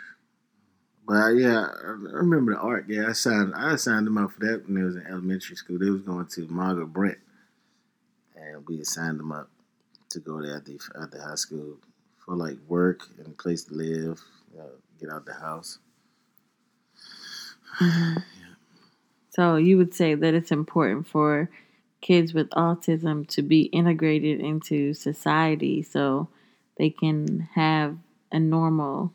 But 1.08 1.14
uh, 1.14 1.30
yeah, 1.30 1.68
I 1.84 1.88
I 1.88 2.18
remember 2.18 2.56
the 2.56 2.60
art. 2.60 2.86
Yeah, 2.90 3.08
I 3.08 3.14
signed. 3.14 3.54
I 3.56 3.78
signed 3.78 4.08
him 4.08 4.18
up 4.18 4.32
for 4.32 4.42
that 4.42 4.66
when 4.66 4.76
they 4.76 4.84
was 4.84 4.98
in 4.98 5.08
elementary 5.08 5.56
school. 5.56 5.80
They 5.80 5.90
was 5.90 6.02
going 6.02 6.26
to 6.26 6.48
Margaret 6.48 6.88
Brent, 6.88 7.20
and 8.36 8.68
we 8.68 8.84
signed 8.84 9.18
them 9.20 9.32
up 9.32 9.50
to 10.10 10.20
go 10.20 10.42
there 10.42 10.58
at 10.58 10.66
the, 10.66 10.78
at 11.02 11.12
the 11.12 11.22
high 11.22 11.36
school 11.36 11.78
for 12.26 12.36
like 12.36 12.58
work 12.68 13.02
and 13.18 13.28
a 13.28 13.32
place 13.32 13.64
to 13.66 13.74
live. 13.74 14.22
Uh, 14.58 14.64
get 15.00 15.10
out 15.10 15.26
the 15.26 15.34
house. 15.34 15.80
Mhm. 17.80 18.24
So, 19.34 19.56
you 19.56 19.78
would 19.78 19.94
say 19.94 20.14
that 20.14 20.34
it's 20.34 20.52
important 20.52 21.08
for 21.08 21.50
kids 22.02 22.34
with 22.34 22.50
autism 22.50 23.26
to 23.30 23.42
be 23.42 23.62
integrated 23.62 24.42
into 24.42 24.94
society 24.94 25.82
so 25.84 26.28
they 26.78 26.90
can 26.90 27.48
have 27.54 27.98
a 28.34 28.40
normal 28.42 29.14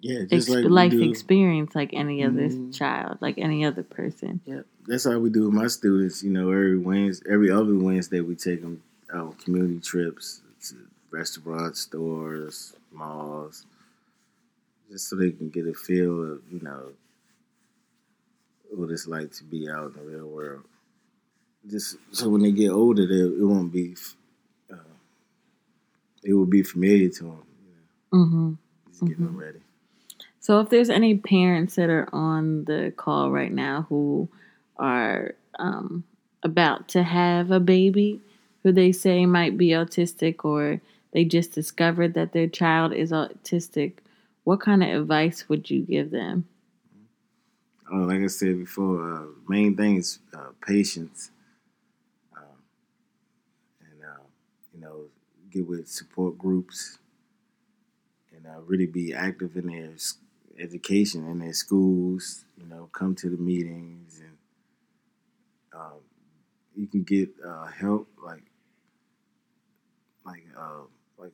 Yeah, 0.00 0.24
ex- 0.32 0.48
like 0.48 0.64
life 0.64 0.94
experience 0.94 1.76
like 1.76 1.90
any 1.94 2.24
other 2.24 2.48
Mhm. 2.48 2.74
child, 2.74 3.18
like 3.20 3.38
any 3.38 3.64
other 3.64 3.84
person. 3.84 4.40
Yeah, 4.44 4.62
that's 4.86 5.04
how 5.04 5.18
we 5.20 5.30
do 5.30 5.44
with 5.44 5.54
my 5.54 5.68
students. 5.68 6.24
You 6.24 6.32
know, 6.32 6.50
every 6.50 6.76
Wednesday, 6.78 7.30
every 7.30 7.50
other 7.50 7.76
Wednesday, 7.76 8.20
we 8.20 8.34
take 8.34 8.62
them 8.62 8.82
on 9.12 9.32
community 9.34 9.78
trips 9.78 10.42
restaurants, 11.16 11.80
stores, 11.80 12.74
malls, 12.92 13.66
just 14.90 15.08
so 15.08 15.16
they 15.16 15.30
can 15.30 15.48
get 15.48 15.66
a 15.66 15.74
feel 15.74 16.32
of 16.32 16.40
you 16.50 16.60
know 16.62 16.88
what 18.70 18.90
it's 18.90 19.06
like 19.06 19.32
to 19.32 19.44
be 19.44 19.68
out 19.68 19.86
in 19.86 19.92
the 19.94 20.02
real 20.02 20.28
world. 20.28 20.64
Just 21.68 21.96
so 22.12 22.28
when 22.28 22.42
they 22.42 22.52
get 22.52 22.70
older, 22.70 23.06
they, 23.06 23.20
it 23.20 23.42
won't 23.44 23.72
be. 23.72 23.96
Uh, 24.72 24.76
it 26.24 26.32
will 26.34 26.46
be 26.46 26.62
familiar 26.62 27.08
to 27.08 27.24
them. 27.24 27.42
You 28.12 28.18
know, 28.18 28.26
hmm 28.26 28.52
just 28.88 29.00
getting 29.06 29.24
Mhm. 29.24 29.26
them 29.28 29.36
ready. 29.36 29.60
So, 30.40 30.60
if 30.60 30.70
there's 30.70 30.90
any 30.90 31.16
parents 31.16 31.76
that 31.76 31.90
are 31.90 32.08
on 32.12 32.64
the 32.64 32.92
call 32.96 33.30
right 33.30 33.52
now 33.52 33.86
who 33.88 34.28
are 34.76 35.34
um, 35.58 36.04
about 36.42 36.88
to 36.88 37.02
have 37.02 37.50
a 37.50 37.60
baby 37.60 38.20
who 38.62 38.72
they 38.72 38.92
say 38.92 39.26
might 39.26 39.56
be 39.58 39.68
autistic 39.68 40.44
or 40.44 40.80
they 41.16 41.24
just 41.24 41.52
discovered 41.52 42.12
that 42.12 42.32
their 42.32 42.46
child 42.46 42.92
is 42.92 43.10
autistic, 43.10 44.00
what 44.44 44.60
kind 44.60 44.82
of 44.82 44.90
advice 45.00 45.48
would 45.48 45.70
you 45.70 45.80
give 45.80 46.10
them? 46.10 46.46
Oh, 47.90 47.98
like 47.98 48.20
I 48.20 48.26
said 48.26 48.58
before, 48.58 49.00
uh, 49.14 49.26
main 49.48 49.76
thing 49.76 49.96
is 49.96 50.18
uh, 50.34 50.50
patience, 50.60 51.30
um, 52.36 52.62
and 53.80 54.02
uh, 54.04 54.24
you 54.72 54.80
know, 54.80 55.06
get 55.50 55.66
with 55.66 55.88
support 55.88 56.36
groups, 56.38 56.98
and 58.32 58.46
uh, 58.46 58.60
really 58.62 58.86
be 58.86 59.12
active 59.14 59.56
in 59.56 59.66
their 59.66 59.94
education 60.58 61.26
in 61.28 61.38
their 61.38 61.52
schools. 61.52 62.44
You 62.56 62.66
know, 62.66 62.88
come 62.92 63.14
to 63.16 63.30
the 63.30 63.36
meetings, 63.36 64.20
and 64.20 64.38
um, 65.72 66.00
you 66.74 66.86
can 66.86 67.02
get 67.04 67.30
uh, 67.44 67.66
help 67.66 68.08
like 68.22 68.44
like 70.24 70.44
uh, 70.56 70.82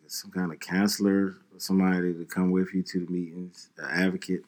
like 0.02 0.10
some 0.10 0.30
kind 0.30 0.52
of 0.52 0.60
counselor 0.60 1.36
or 1.52 1.58
somebody 1.58 2.12
to 2.14 2.24
come 2.24 2.50
with 2.50 2.72
you 2.74 2.82
to 2.82 3.04
the 3.04 3.12
meetings, 3.12 3.70
an 3.78 3.86
advocate 3.90 4.44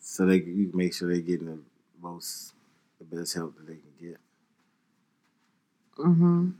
so 0.00 0.26
they 0.26 0.36
you 0.36 0.68
can 0.68 0.76
make 0.76 0.94
sure 0.94 1.08
they're 1.08 1.20
getting 1.20 1.46
the 1.46 1.58
most 2.00 2.54
the 2.98 3.04
best 3.04 3.34
help 3.34 3.56
that 3.56 3.66
they 3.66 3.76
can 3.76 3.92
get. 4.00 4.18
hmm 5.96 6.50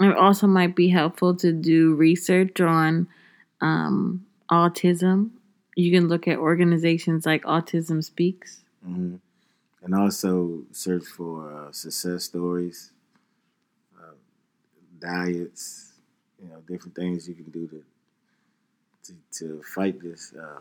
It 0.00 0.16
also 0.16 0.46
might 0.46 0.74
be 0.74 0.88
helpful 0.88 1.34
to 1.36 1.52
do 1.52 1.94
research 1.94 2.60
on 2.60 3.08
um, 3.60 4.26
autism. 4.50 5.30
You 5.76 5.90
can 5.92 6.08
look 6.08 6.28
at 6.28 6.38
organizations 6.38 7.24
like 7.26 7.44
Autism 7.44 8.04
Speaks. 8.04 8.64
hmm 8.84 9.16
And 9.82 9.94
also 9.94 10.64
search 10.72 11.04
for 11.06 11.52
uh, 11.52 11.72
success 11.72 12.24
stories, 12.24 12.92
uh, 13.98 14.14
diets, 15.00 15.91
you 16.42 16.48
know, 16.48 16.60
different 16.68 16.94
things 16.94 17.28
you 17.28 17.34
can 17.34 17.50
do 17.50 17.66
to 17.68 17.82
to, 19.04 19.14
to 19.38 19.62
fight 19.74 20.00
this. 20.00 20.32
Uh, 20.32 20.60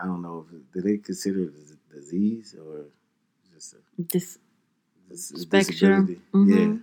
I 0.00 0.06
don't 0.06 0.22
know 0.22 0.46
if 0.48 0.72
do 0.72 0.80
they 0.82 0.98
consider 0.98 1.44
it 1.44 1.52
a 1.92 1.94
disease 1.94 2.54
or 2.60 2.84
just 3.54 3.74
a 3.74 4.02
This 4.12 4.38
dis- 5.08 5.42
Spectrum. 5.42 6.22
Mhm. 6.32 6.48
Yeah, 6.48 6.78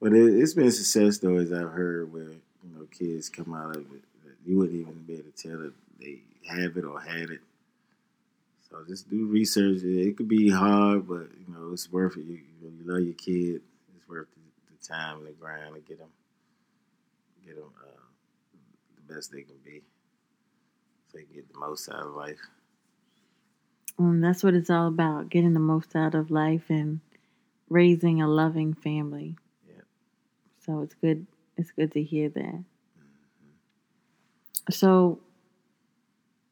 but 0.00 0.12
it, 0.12 0.34
it's 0.38 0.54
been 0.54 0.70
success 0.70 1.16
stories 1.16 1.52
I've 1.52 1.70
heard 1.70 2.12
where 2.12 2.30
you 2.32 2.70
know 2.74 2.86
kids 2.90 3.28
come 3.28 3.54
out 3.54 3.76
of 3.76 3.82
it 3.82 4.02
that 4.24 4.34
you 4.44 4.58
wouldn't 4.58 4.78
even 4.78 5.02
be 5.06 5.14
able 5.14 5.30
to 5.30 5.48
tell 5.48 5.58
that 5.58 5.72
they 6.00 6.20
have 6.48 6.76
it 6.76 6.84
or 6.84 7.00
had 7.00 7.30
it. 7.30 7.40
So 8.68 8.84
just 8.86 9.08
do 9.08 9.26
research. 9.26 9.82
It 9.82 10.08
it 10.08 10.16
could 10.18 10.28
be 10.28 10.50
hard, 10.50 11.08
but 11.08 11.28
you 11.40 11.46
know 11.54 11.72
it's 11.72 11.90
worth 11.90 12.16
it. 12.18 12.24
You, 12.24 12.34
you, 12.60 12.70
know, 12.70 12.72
you 12.78 12.92
love 12.92 13.02
your 13.04 13.14
kid. 13.14 13.62
It's 13.96 14.08
worth 14.08 14.28
the, 14.34 14.72
the 14.76 14.86
time 14.86 15.18
and 15.18 15.26
the 15.26 15.32
grind 15.32 15.74
to 15.74 15.80
get 15.80 15.98
them, 15.98 16.08
get 17.44 17.56
them 17.56 17.72
uh, 17.82 18.00
the 18.96 19.14
best 19.14 19.32
they 19.32 19.42
can 19.42 19.58
be, 19.64 19.82
so 21.08 21.18
they 21.18 21.24
can 21.24 21.34
get 21.34 21.52
the 21.52 21.58
most 21.58 21.88
out 21.88 22.06
of 22.06 22.14
life. 22.14 22.38
um, 23.98 24.20
that's 24.20 24.42
what 24.42 24.54
it's 24.54 24.70
all 24.70 24.88
about: 24.88 25.28
getting 25.28 25.54
the 25.54 25.60
most 25.60 25.96
out 25.96 26.14
of 26.14 26.30
life 26.30 26.64
and 26.68 27.00
raising 27.68 28.22
a 28.22 28.28
loving 28.28 28.74
family. 28.74 29.36
Yep. 29.66 29.84
So 30.64 30.80
it's 30.82 30.94
good. 30.94 31.26
It's 31.56 31.70
good 31.72 31.92
to 31.92 32.02
hear 32.02 32.28
that. 32.30 32.64
So 34.70 35.20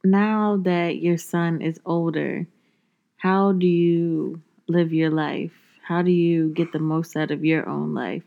now 0.05 0.57
that 0.65 0.97
your 0.97 1.19
son 1.19 1.61
is 1.63 1.81
older, 1.85 2.47
how 3.17 3.53
do 3.53 3.67
you 3.67 4.43
live 4.69 4.93
your 4.93 5.11
life? 5.11 5.53
How 5.83 6.03
do 6.03 6.11
you 6.11 6.49
get 6.49 6.73
the 6.73 6.79
most 6.79 7.17
out 7.17 7.31
of 7.31 7.45
your 7.45 7.69
own 7.69 7.95
life? 7.95 8.25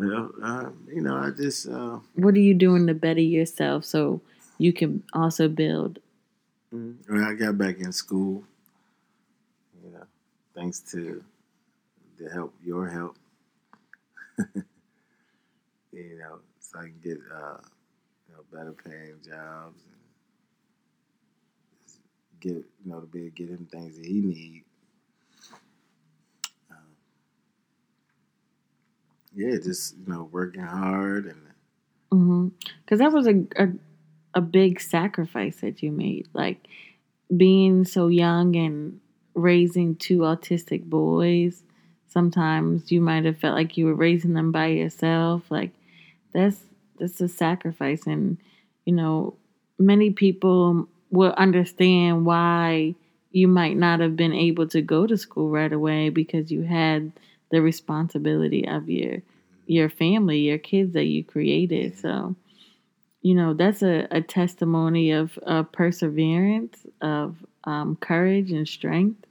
Well, 0.00 0.30
uh, 0.42 0.70
you 0.88 1.02
know, 1.02 1.14
I 1.14 1.28
just 1.28 1.68
uh, 1.68 1.98
What 2.14 2.34
are 2.34 2.38
you 2.40 2.54
doing 2.54 2.86
to 2.86 2.94
better 2.94 3.20
yourself 3.20 3.84
so 3.84 4.22
you 4.56 4.72
can 4.72 5.02
also 5.12 5.46
build? 5.46 5.98
when 6.70 7.22
I 7.22 7.34
got 7.34 7.58
back 7.58 7.80
in 7.80 7.92
school, 7.92 8.44
you 9.84 9.90
know, 9.90 10.04
thanks 10.54 10.80
to 10.92 11.22
the 12.18 12.30
help, 12.30 12.54
your 12.64 12.88
help, 12.88 13.16
you 15.92 16.18
know, 16.18 16.38
so 16.60 16.78
I 16.78 16.82
can 16.84 17.00
get 17.04 17.18
uh, 17.30 17.58
you 18.26 18.34
know 18.34 18.42
better 18.50 18.72
paying 18.72 19.16
jobs 19.22 19.82
and 19.84 20.00
get 22.40 22.52
you 22.54 22.86
know 22.86 23.00
to 23.00 23.06
be 23.06 23.18
able 23.26 23.28
to 23.28 23.34
get 23.34 23.50
him 23.50 23.66
things 23.70 23.98
that 23.98 24.06
he 24.06 24.20
need. 24.22 24.64
Yeah, 29.40 29.56
just 29.56 29.96
you 29.96 30.12
know 30.12 30.28
working 30.30 30.62
hard 30.62 31.24
and 31.24 31.40
mm-hmm. 32.12 32.48
Because 32.84 32.98
that 32.98 33.12
was 33.12 33.26
a, 33.26 33.44
a 33.56 33.68
a 34.34 34.40
big 34.40 34.80
sacrifice 34.80 35.60
that 35.60 35.82
you 35.82 35.90
made, 35.90 36.28
like 36.34 36.66
being 37.34 37.84
so 37.84 38.08
young 38.08 38.54
and 38.54 39.00
raising 39.34 39.96
two 39.96 40.18
autistic 40.18 40.84
boys. 40.84 41.62
Sometimes 42.08 42.92
you 42.92 43.00
might 43.00 43.24
have 43.24 43.38
felt 43.38 43.56
like 43.56 43.76
you 43.76 43.86
were 43.86 43.94
raising 43.94 44.34
them 44.34 44.52
by 44.52 44.66
yourself. 44.66 45.42
Like 45.50 45.70
that's 46.32 46.58
that's 46.98 47.20
a 47.20 47.28
sacrifice, 47.28 48.06
and 48.06 48.36
you 48.84 48.92
know 48.92 49.34
many 49.78 50.10
people 50.10 50.86
will 51.10 51.32
understand 51.36 52.26
why 52.26 52.94
you 53.32 53.48
might 53.48 53.76
not 53.76 54.00
have 54.00 54.16
been 54.16 54.34
able 54.34 54.66
to 54.68 54.82
go 54.82 55.06
to 55.06 55.16
school 55.16 55.48
right 55.48 55.72
away 55.72 56.10
because 56.10 56.50
you 56.50 56.62
had 56.62 57.10
the 57.50 57.62
responsibility 57.62 58.66
of 58.66 58.88
your 58.88 59.22
your 59.70 59.88
family, 59.88 60.40
your 60.40 60.58
kids 60.58 60.94
that 60.94 61.04
you 61.04 61.22
created. 61.22 61.96
So, 61.96 62.34
you 63.22 63.34
know, 63.34 63.54
that's 63.54 63.82
a, 63.82 64.08
a 64.10 64.20
testimony 64.20 65.12
of 65.12 65.38
uh, 65.46 65.62
perseverance, 65.62 66.84
of 67.00 67.36
um, 67.62 67.94
courage 67.94 68.50
and 68.50 68.66
strength 68.66 69.24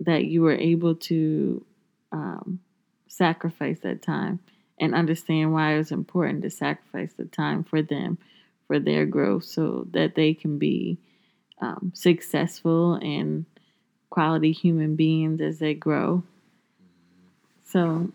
that 0.00 0.24
you 0.24 0.42
were 0.42 0.56
able 0.56 0.96
to 0.96 1.64
um, 2.10 2.58
sacrifice 3.06 3.78
that 3.80 4.02
time 4.02 4.40
and 4.80 4.96
understand 4.96 5.52
why 5.52 5.74
it 5.74 5.78
was 5.78 5.92
important 5.92 6.42
to 6.42 6.50
sacrifice 6.50 7.12
the 7.16 7.26
time 7.26 7.62
for 7.62 7.82
them, 7.82 8.18
for 8.66 8.80
their 8.80 9.06
growth, 9.06 9.44
so 9.44 9.86
that 9.92 10.16
they 10.16 10.34
can 10.34 10.58
be 10.58 10.98
um, 11.60 11.92
successful 11.94 12.94
and 12.94 13.46
quality 14.10 14.50
human 14.50 14.96
beings 14.96 15.40
as 15.40 15.60
they 15.60 15.72
grow. 15.72 16.24
So, 17.62 18.10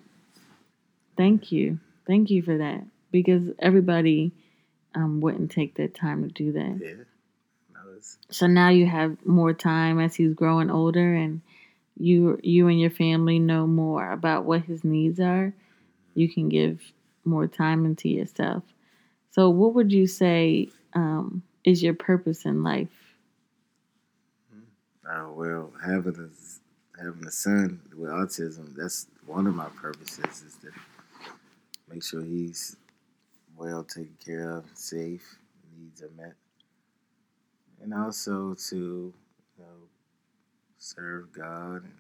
thank 1.18 1.52
you. 1.52 1.80
Thank 2.08 2.30
you 2.30 2.42
for 2.42 2.58
that 2.58 2.84
because 3.12 3.44
everybody 3.60 4.32
um, 4.96 5.22
wouldn't 5.22 5.52
take 5.52 5.76
that 5.76 5.96
time 5.96 6.24
to 6.24 6.30
do 6.30 6.52
that. 6.54 6.80
yeah, 6.82 7.04
no, 7.74 8.00
So 8.30 8.48
now 8.48 8.70
you 8.70 8.86
have 8.86 9.26
more 9.26 9.54
time 9.54 10.00
as 10.00 10.16
he's 10.16 10.34
growing 10.34 10.70
older, 10.70 11.14
and 11.14 11.42
you 11.98 12.40
you 12.44 12.68
and 12.68 12.80
your 12.80 12.90
family 12.90 13.40
know 13.40 13.68
more 13.68 14.12
about 14.12 14.46
what 14.46 14.64
his 14.64 14.84
needs 14.84 15.20
are. 15.20 15.54
You 16.14 16.30
can 16.32 16.50
give 16.50 16.82
more 17.24 17.48
time 17.48 17.86
into 17.86 18.10
yourself. 18.10 18.64
So, 19.32 19.50
what 19.50 19.74
would 19.76 19.92
you 19.92 20.08
say 20.08 20.70
um, 20.94 21.44
is 21.64 21.82
your 21.82 21.94
purpose 21.94 22.46
in 22.46 22.64
life? 22.64 22.90
Uh, 25.08 25.28
well, 25.34 25.72
having 25.84 26.16
a 26.16 27.02
having 27.02 27.26
a 27.26 27.32
son 27.32 27.82
with 27.98 28.10
autism, 28.12 28.76
that's 28.76 29.08
one 29.26 29.48
of 29.48 29.56
my 29.56 29.68
purposes 29.70 30.44
is 30.44 30.56
to 30.62 30.72
make 31.92 32.04
sure 32.04 32.24
he's 32.24 32.78
well 33.56 33.84
taken 33.84 34.16
care 34.24 34.50
of, 34.50 34.66
safe, 34.74 35.38
needs 35.78 36.02
are 36.02 36.12
met, 36.18 36.36
and 37.82 37.94
also 37.94 38.56
to 38.70 38.76
you 38.76 39.14
know 39.64 39.88
serve 40.78 41.32
God 41.32 41.84
and 41.84 41.94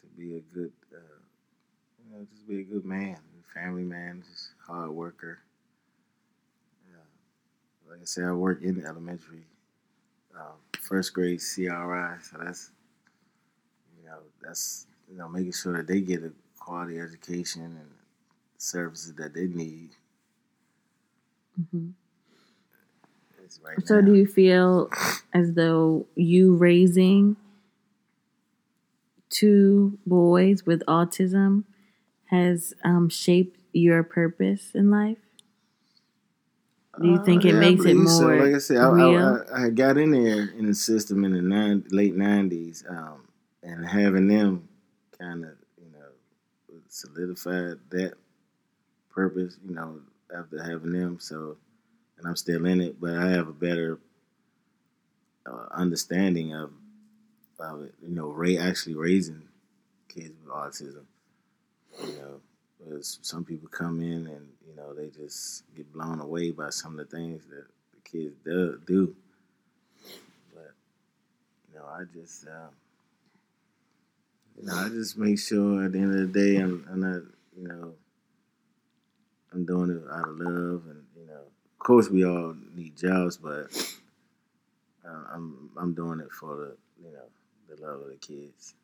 to 0.00 0.06
be 0.16 0.36
a 0.36 0.40
good, 0.54 0.72
uh, 0.94 1.20
you 2.04 2.16
know, 2.16 2.26
just 2.30 2.48
be 2.48 2.60
a 2.60 2.64
good 2.64 2.84
man, 2.84 3.18
family 3.54 3.84
man, 3.84 4.22
just 4.30 4.50
hard 4.66 4.90
worker, 4.90 5.40
like 7.90 8.00
I 8.00 8.04
said, 8.04 8.24
I 8.24 8.32
work 8.32 8.62
in 8.62 8.84
elementary, 8.84 9.46
um, 10.36 10.56
first 10.80 11.14
grade 11.14 11.40
CRI, 11.40 12.16
so 12.22 12.38
that's 12.42 12.70
you 13.98 14.08
know 14.08 14.18
that's 14.42 14.86
you 15.10 15.16
know 15.16 15.28
making 15.28 15.52
sure 15.52 15.76
that 15.78 15.86
they 15.86 16.00
get 16.00 16.22
a 16.22 16.32
quality 16.58 16.98
education 16.98 17.62
and 17.62 17.90
services 18.58 19.14
that 19.16 19.34
they 19.34 19.46
need. 19.48 19.90
hmm 21.70 21.90
right 23.62 23.78
So, 23.84 24.00
now. 24.00 24.02
do 24.02 24.14
you 24.14 24.26
feel 24.26 24.90
as 25.32 25.54
though 25.54 26.06
you 26.14 26.56
raising 26.56 27.36
two 29.30 29.98
boys 30.06 30.66
with 30.66 30.82
autism 30.86 31.64
has 32.26 32.74
um, 32.84 33.08
shaped 33.08 33.60
your 33.72 34.02
purpose 34.02 34.70
in 34.74 34.90
life? 34.90 35.18
Do 37.00 37.08
you 37.08 37.18
think 37.18 37.44
it 37.44 37.54
Uh, 37.54 37.68
I 37.68 37.70
makes 37.70 37.84
it 37.86 37.96
believe 37.96 38.08
so. 38.08 38.26
more 38.26 38.32
Like 38.32 38.54
I 38.54 38.58
said, 38.58 38.78
I, 38.78 38.88
real? 38.88 39.40
I, 39.52 39.62
I, 39.62 39.64
I 39.66 39.70
got 39.70 39.98
in 39.98 40.12
there 40.12 40.50
in 40.50 40.66
the 40.66 40.74
system 40.74 41.24
in 41.24 41.32
the 41.32 41.42
nine, 41.42 41.84
late 41.90 42.14
nineties, 42.14 42.84
um, 42.88 43.28
and 43.62 43.86
having 43.86 44.28
them 44.28 44.68
kind 45.18 45.44
of 45.44 45.52
you 45.78 45.90
know 45.92 46.78
solidified 46.88 47.78
that 47.90 48.14
purpose. 49.18 49.56
You 49.66 49.74
know, 49.74 50.00
after 50.36 50.62
having 50.62 50.92
them, 50.92 51.18
so 51.18 51.56
and 52.18 52.26
I'm 52.26 52.36
still 52.36 52.64
in 52.66 52.80
it, 52.80 53.00
but 53.00 53.16
I 53.16 53.30
have 53.30 53.48
a 53.48 53.52
better 53.52 53.98
uh, 55.44 55.66
understanding 55.72 56.54
of 56.54 56.70
of 57.58 57.82
it. 57.82 57.94
You 58.00 58.14
know, 58.14 58.28
Ray 58.28 58.58
actually 58.58 58.94
raising 58.94 59.42
kids 60.08 60.34
with 60.40 60.54
autism. 60.54 61.04
You 62.00 62.16
know, 62.16 62.40
because 62.78 63.18
some 63.22 63.44
people 63.44 63.68
come 63.68 64.00
in 64.00 64.28
and 64.28 64.46
you 64.68 64.76
know 64.76 64.94
they 64.94 65.08
just 65.08 65.64
get 65.74 65.92
blown 65.92 66.20
away 66.20 66.52
by 66.52 66.70
some 66.70 66.96
of 66.96 67.10
the 67.10 67.16
things 67.16 67.42
that 67.46 67.66
the 67.94 68.08
kids 68.08 68.36
do. 68.44 68.80
do. 68.86 69.16
But 70.54 70.74
you 71.68 71.78
know, 71.80 71.86
I 71.86 72.04
just 72.14 72.46
um, 72.46 72.70
you 74.60 74.66
know 74.66 74.76
I 74.76 74.88
just 74.90 75.18
make 75.18 75.40
sure 75.40 75.84
at 75.86 75.90
the 75.90 75.98
end 75.98 76.14
of 76.14 76.32
the 76.32 76.40
day 76.40 76.58
I'm, 76.58 76.86
I'm 76.88 77.00
not 77.00 77.22
you 77.60 77.66
know 77.66 77.94
I'm 79.52 79.64
doing 79.64 79.90
it 79.90 80.02
out 80.12 80.28
of 80.28 80.38
love 80.38 80.82
and 80.88 81.02
you 81.16 81.26
know 81.26 81.40
of 81.78 81.78
course 81.78 82.08
we 82.08 82.24
all 82.24 82.54
need 82.74 82.96
jobs, 82.96 83.36
but 83.36 83.66
uh, 85.06 85.24
I'm 85.34 85.70
I'm 85.76 85.94
doing 85.94 86.20
it 86.20 86.32
for 86.32 86.56
the 86.56 86.76
you 87.02 87.12
know 87.12 87.28
the 87.68 87.86
love 87.86 88.02
of 88.02 88.08
the 88.08 88.16
kids. 88.16 88.74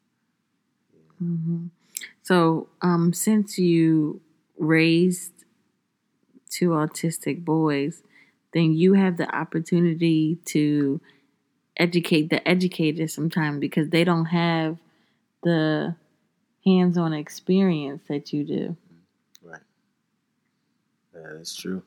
Mm-hmm. 1.22 1.66
So, 2.22 2.68
um, 2.82 3.12
since 3.12 3.58
you 3.58 4.20
raised 4.58 5.32
two 6.50 6.70
autistic 6.70 7.44
boys, 7.44 8.02
then 8.52 8.72
you 8.72 8.94
have 8.94 9.16
the 9.16 9.32
opportunity 9.34 10.38
to 10.46 11.00
educate 11.76 12.30
the 12.30 12.46
educators 12.48 13.12
sometimes 13.12 13.58
because 13.58 13.88
they 13.90 14.04
don't 14.04 14.26
have 14.26 14.78
the 15.42 15.96
hands-on 16.64 17.12
experience 17.12 18.02
that 18.08 18.32
you 18.32 18.44
do. 18.44 18.76
Yeah, 21.14 21.28
that's 21.34 21.54
true. 21.54 21.82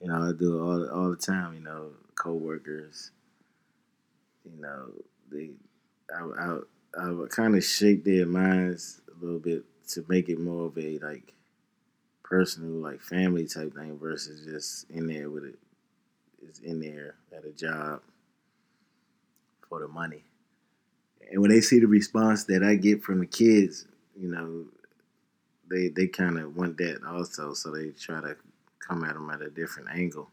You 0.00 0.08
know, 0.08 0.28
I 0.28 0.32
do 0.32 0.58
it 0.58 0.62
all 0.62 0.88
all 0.90 1.10
the 1.10 1.16
time. 1.16 1.54
You 1.54 1.60
know, 1.60 1.90
coworkers. 2.16 3.10
You 4.44 4.60
know, 4.60 4.92
they, 5.30 5.50
I, 6.14 6.22
I, 6.22 6.58
I 6.98 7.26
kind 7.28 7.56
of 7.56 7.64
shape 7.64 8.04
their 8.04 8.26
minds 8.26 9.00
a 9.10 9.24
little 9.24 9.40
bit 9.40 9.64
to 9.88 10.04
make 10.08 10.28
it 10.28 10.38
more 10.38 10.66
of 10.66 10.78
a 10.78 10.98
like 10.98 11.32
personal, 12.22 12.70
like 12.80 13.02
family 13.02 13.46
type 13.46 13.74
thing 13.74 13.98
versus 13.98 14.44
just 14.46 14.90
in 14.90 15.06
there 15.06 15.30
with 15.30 15.44
it. 15.44 15.58
Is 16.42 16.60
in 16.60 16.80
there 16.80 17.16
at 17.36 17.44
a 17.44 17.50
job 17.52 18.02
for 19.68 19.80
the 19.80 19.88
money. 19.88 20.24
And 21.30 21.40
when 21.40 21.50
they 21.50 21.60
see 21.60 21.78
the 21.80 21.86
response 21.86 22.44
that 22.44 22.62
I 22.62 22.76
get 22.76 23.02
from 23.02 23.20
the 23.20 23.26
kids, 23.26 23.86
you 24.18 24.28
know, 24.28 24.66
they 25.70 25.88
they 25.88 26.06
kind 26.08 26.38
of 26.38 26.56
want 26.56 26.78
that 26.78 27.02
also, 27.06 27.54
so 27.54 27.70
they 27.70 27.90
try 27.90 28.20
to 28.20 28.36
come 28.80 29.04
at 29.04 29.14
them 29.14 29.30
at 29.30 29.42
a 29.42 29.50
different 29.50 29.88
angle. 29.90 30.30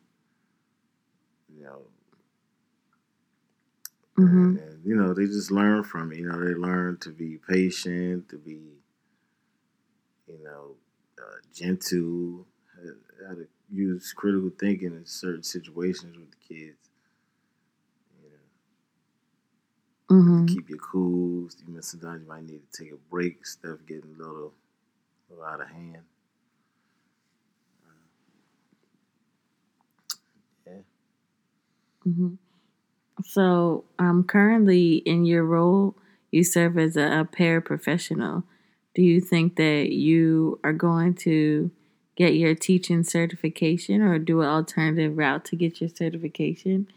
You 1.56 1.64
know, 1.64 1.82
hmm 4.18 4.56
and, 4.56 4.84
you 4.86 4.96
know 4.96 5.14
they 5.14 5.26
just 5.26 5.52
learn 5.52 5.84
from 5.84 6.12
it. 6.12 6.20
You 6.20 6.28
know, 6.30 6.40
they 6.40 6.54
learn 6.54 6.98
to 7.02 7.10
be 7.12 7.38
patient, 7.48 8.30
to 8.30 8.38
be, 8.38 8.60
you 10.28 10.44
know, 10.44 10.76
uh, 11.20 11.38
gentle, 11.54 12.46
how, 13.28 13.36
to 13.36 13.48
use 13.72 14.14
critical 14.14 14.52
thinking 14.60 14.94
in 14.94 15.06
certain 15.06 15.44
situations 15.44 16.18
with 16.18 16.32
the 16.32 16.56
kids. 16.56 16.90
You 18.24 18.30
know, 18.32 18.38
hmm 20.10 20.46
keep 20.46 20.70
your 20.70 20.80
cool. 20.80 21.50
You 21.68 21.74
know, 21.76 21.82
sometimes 21.82 22.24
you 22.24 22.28
might 22.28 22.44
need 22.46 22.62
to 22.72 22.84
take 22.84 22.94
a 22.94 22.98
break. 22.98 23.46
Stuff 23.46 23.80
getting 23.88 24.16
a 24.16 24.18
little, 24.24 24.54
little 25.34 25.46
out 25.46 25.62
of 25.62 25.68
hand. 25.70 25.98
Yeah. 30.68 30.74
hmm 32.04 32.36
So, 33.24 33.86
um, 34.00 34.24
currently 34.26 34.98
in 34.98 35.26
your 35.26 35.46
role, 35.46 35.96
you 36.32 36.44
serve 36.44 36.78
as 36.78 36.98
a, 36.98 37.22
a 37.22 37.26
paraprofessional. 37.26 38.44
Do 38.96 39.04
you 39.04 39.22
think 39.22 39.58
that 39.58 39.92
you 39.92 40.60
are 40.64 40.74
going 40.74 41.16
to 41.28 41.72
get 42.16 42.36
your 42.36 42.56
teaching 42.56 43.04
certification 43.04 44.02
or 44.02 44.20
do 44.20 44.42
an 44.42 44.50
alternative 44.50 45.18
route 45.18 45.46
to 45.46 45.56
get 45.56 45.82
your 45.82 45.90
certification 45.90 46.88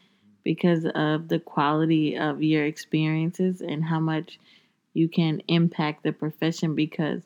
because 0.45 0.87
of 0.95 1.29
the 1.29 1.41
quality 1.41 2.17
of 2.17 2.43
your 2.43 2.65
experiences 2.67 3.61
and 3.61 3.85
how 3.85 4.01
much 4.01 4.39
you 4.95 5.09
can 5.09 5.43
impact 5.49 6.03
the 6.05 6.13
profession 6.13 6.75
because 6.75 7.23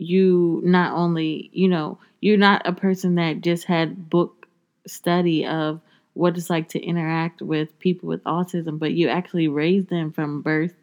you 0.00 0.60
not 0.64 0.92
only, 0.94 1.50
you 1.52 1.68
know, 1.68 1.98
you're 2.20 2.38
not 2.38 2.62
a 2.66 2.72
person 2.72 3.16
that 3.16 3.40
just 3.40 3.64
had 3.64 4.10
book 4.10 4.46
study 4.86 5.46
of 5.46 5.80
what 6.14 6.36
it's 6.36 6.50
like 6.50 6.68
to 6.70 6.80
interact 6.80 7.42
with 7.42 7.78
people 7.78 8.08
with 8.08 8.22
autism, 8.24 8.78
but 8.78 8.92
you 8.92 9.08
actually 9.08 9.48
raised 9.48 9.88
them 9.88 10.12
from 10.12 10.42
birth 10.42 10.74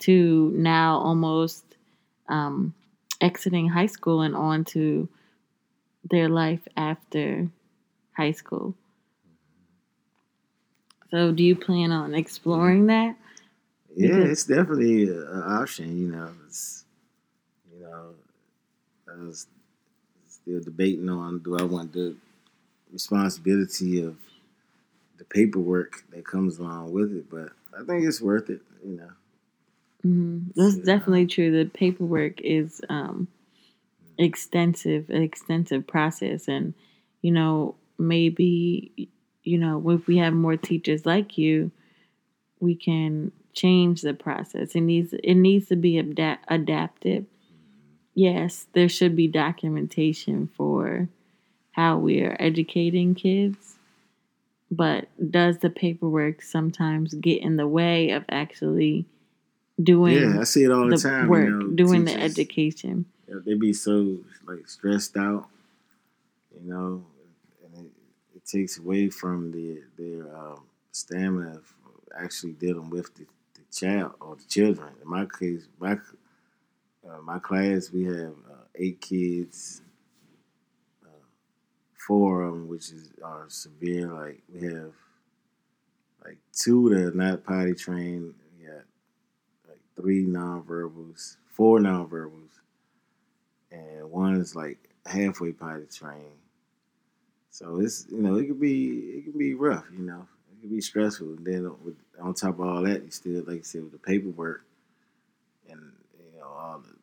to 0.00 0.52
now 0.56 0.98
almost 0.98 1.64
um, 2.28 2.74
exiting 3.20 3.68
high 3.68 3.86
school 3.86 4.22
and 4.22 4.36
on 4.36 4.64
to 4.64 5.08
their 6.10 6.28
life 6.28 6.66
after 6.76 7.48
high 8.12 8.32
school. 8.32 8.74
So, 11.10 11.32
do 11.32 11.42
you 11.42 11.56
plan 11.56 11.90
on 11.92 12.14
exploring 12.14 12.86
that? 12.86 13.16
Yeah, 13.96 14.08
Because- 14.16 14.30
it's 14.30 14.44
definitely 14.44 15.08
an 15.08 15.42
option. 15.44 15.98
You 16.00 16.08
know, 16.12 16.28
it's, 16.46 16.84
you 17.72 17.80
know, 17.80 18.14
was 19.18 19.46
still 20.28 20.60
debating 20.60 21.08
on 21.08 21.40
do 21.40 21.56
I 21.58 21.62
want 21.64 21.92
the 21.92 22.16
responsibility 22.92 24.02
of 24.02 24.16
the 25.18 25.24
paperwork 25.24 26.04
that 26.10 26.24
comes 26.26 26.58
along 26.58 26.92
with 26.92 27.12
it, 27.12 27.30
but 27.30 27.50
I 27.78 27.84
think 27.84 28.04
it's 28.06 28.20
worth 28.20 28.50
it. 28.50 28.60
You 28.84 28.96
know, 28.96 29.10
hmm 30.02 30.38
That's 30.56 30.76
Yeah. 30.76 30.84
definitely 30.84 31.26
true. 31.26 31.50
The 31.50 31.70
paperwork 31.70 32.40
is 32.40 32.80
um, 32.88 33.28
extensive, 34.18 35.10
an 35.10 35.22
extensive 35.22 35.86
process, 35.86 36.48
and 36.48 36.74
you 37.22 37.32
know 37.32 37.76
maybe 37.98 39.10
you 39.44 39.58
know 39.58 39.90
if 39.90 40.06
we 40.06 40.18
have 40.18 40.34
more 40.34 40.56
teachers 40.56 41.06
like 41.06 41.38
you, 41.38 41.70
we 42.60 42.74
can 42.74 43.32
change 43.54 44.02
the 44.02 44.14
process. 44.14 44.74
It 44.74 44.82
needs 44.82 45.12
it 45.14 45.34
needs 45.34 45.68
to 45.68 45.76
be 45.76 45.98
adapt, 45.98 46.44
adaptive. 46.48 47.26
Yes, 48.14 48.66
there 48.72 48.88
should 48.88 49.16
be 49.16 49.28
documentation 49.28 50.48
for 50.56 51.08
how 51.72 51.98
we 51.98 52.20
are 52.22 52.36
educating 52.40 53.14
kids, 53.14 53.76
but 54.70 55.08
does 55.30 55.58
the 55.58 55.70
paperwork 55.70 56.42
sometimes 56.42 57.14
get 57.14 57.42
in 57.42 57.56
the 57.56 57.66
way 57.68 58.10
of 58.10 58.24
actually 58.28 59.06
doing 59.82 60.32
yeah, 60.34 60.40
I 60.40 60.44
see 60.44 60.64
it 60.64 60.70
all 60.70 60.88
the, 60.88 60.96
the 60.96 61.02
time. 61.02 61.28
work, 61.28 61.44
you 61.46 61.50
know, 61.50 61.68
doing 61.68 62.04
the 62.04 62.12
teachers, 62.12 62.24
education? 62.38 63.04
yeah, 63.28 63.36
They 63.44 63.54
be 63.54 63.72
so 63.72 64.18
like 64.46 64.68
stressed 64.68 65.16
out, 65.16 65.46
you 66.62 66.70
know, 66.72 67.04
and 67.64 67.86
it, 67.86 67.92
it 68.36 68.44
takes 68.46 68.78
away 68.78 69.08
from 69.08 69.52
the 69.52 69.82
their 69.96 70.34
um, 70.36 70.62
stamina 70.92 71.56
of 71.56 71.64
actually 72.18 72.52
dealing 72.52 72.90
with 72.90 73.14
the, 73.14 73.24
the 73.54 73.62
child 73.72 74.12
or 74.20 74.36
the 74.36 74.44
children. 74.44 74.88
In 75.02 75.08
my 75.08 75.26
case, 75.26 75.66
my 75.78 75.96
uh, 77.08 77.20
my 77.22 77.38
class 77.38 77.90
we 77.92 78.04
have 78.04 78.34
uh, 78.50 78.64
eight 78.74 79.00
kids, 79.00 79.82
uh, 81.04 81.08
four 81.94 82.42
of 82.42 82.52
them 82.52 82.68
which 82.68 82.90
is 82.90 83.10
are 83.24 83.46
severe. 83.48 84.08
Like 84.08 84.42
we 84.52 84.62
have 84.66 84.92
like 86.24 86.38
two 86.52 86.90
that 86.90 87.08
are 87.08 87.12
not 87.12 87.44
potty 87.44 87.74
trained. 87.74 88.34
We 88.58 88.66
got 88.66 88.84
like 89.68 89.80
three 89.96 90.24
nonverbals, 90.26 91.36
four 91.48 91.78
nonverbals, 91.78 92.60
and 93.70 94.10
one 94.10 94.36
is 94.36 94.54
like 94.54 94.78
halfway 95.06 95.52
potty 95.52 95.86
trained. 95.92 96.24
So 97.50 97.80
it's 97.80 98.06
you 98.10 98.22
know 98.22 98.36
it 98.36 98.46
could 98.46 98.60
be 98.60 98.90
it 99.18 99.24
can 99.24 99.38
be 99.38 99.54
rough. 99.54 99.86
You 99.92 100.04
know 100.04 100.26
it 100.52 100.60
can 100.60 100.70
be 100.70 100.80
stressful. 100.80 101.26
And 101.28 101.46
then 101.46 101.72
with, 101.82 101.96
on 102.20 102.34
top 102.34 102.58
of 102.58 102.60
all 102.60 102.82
that, 102.82 103.02
you 103.04 103.10
still 103.10 103.42
like 103.46 103.56
you 103.58 103.62
said 103.64 103.82
with 103.82 103.92
the 103.92 103.98
paperwork 103.98 104.64
and 105.68 105.92
you 106.18 106.38
know 106.38 106.46
all 106.46 106.80
the 106.80 106.94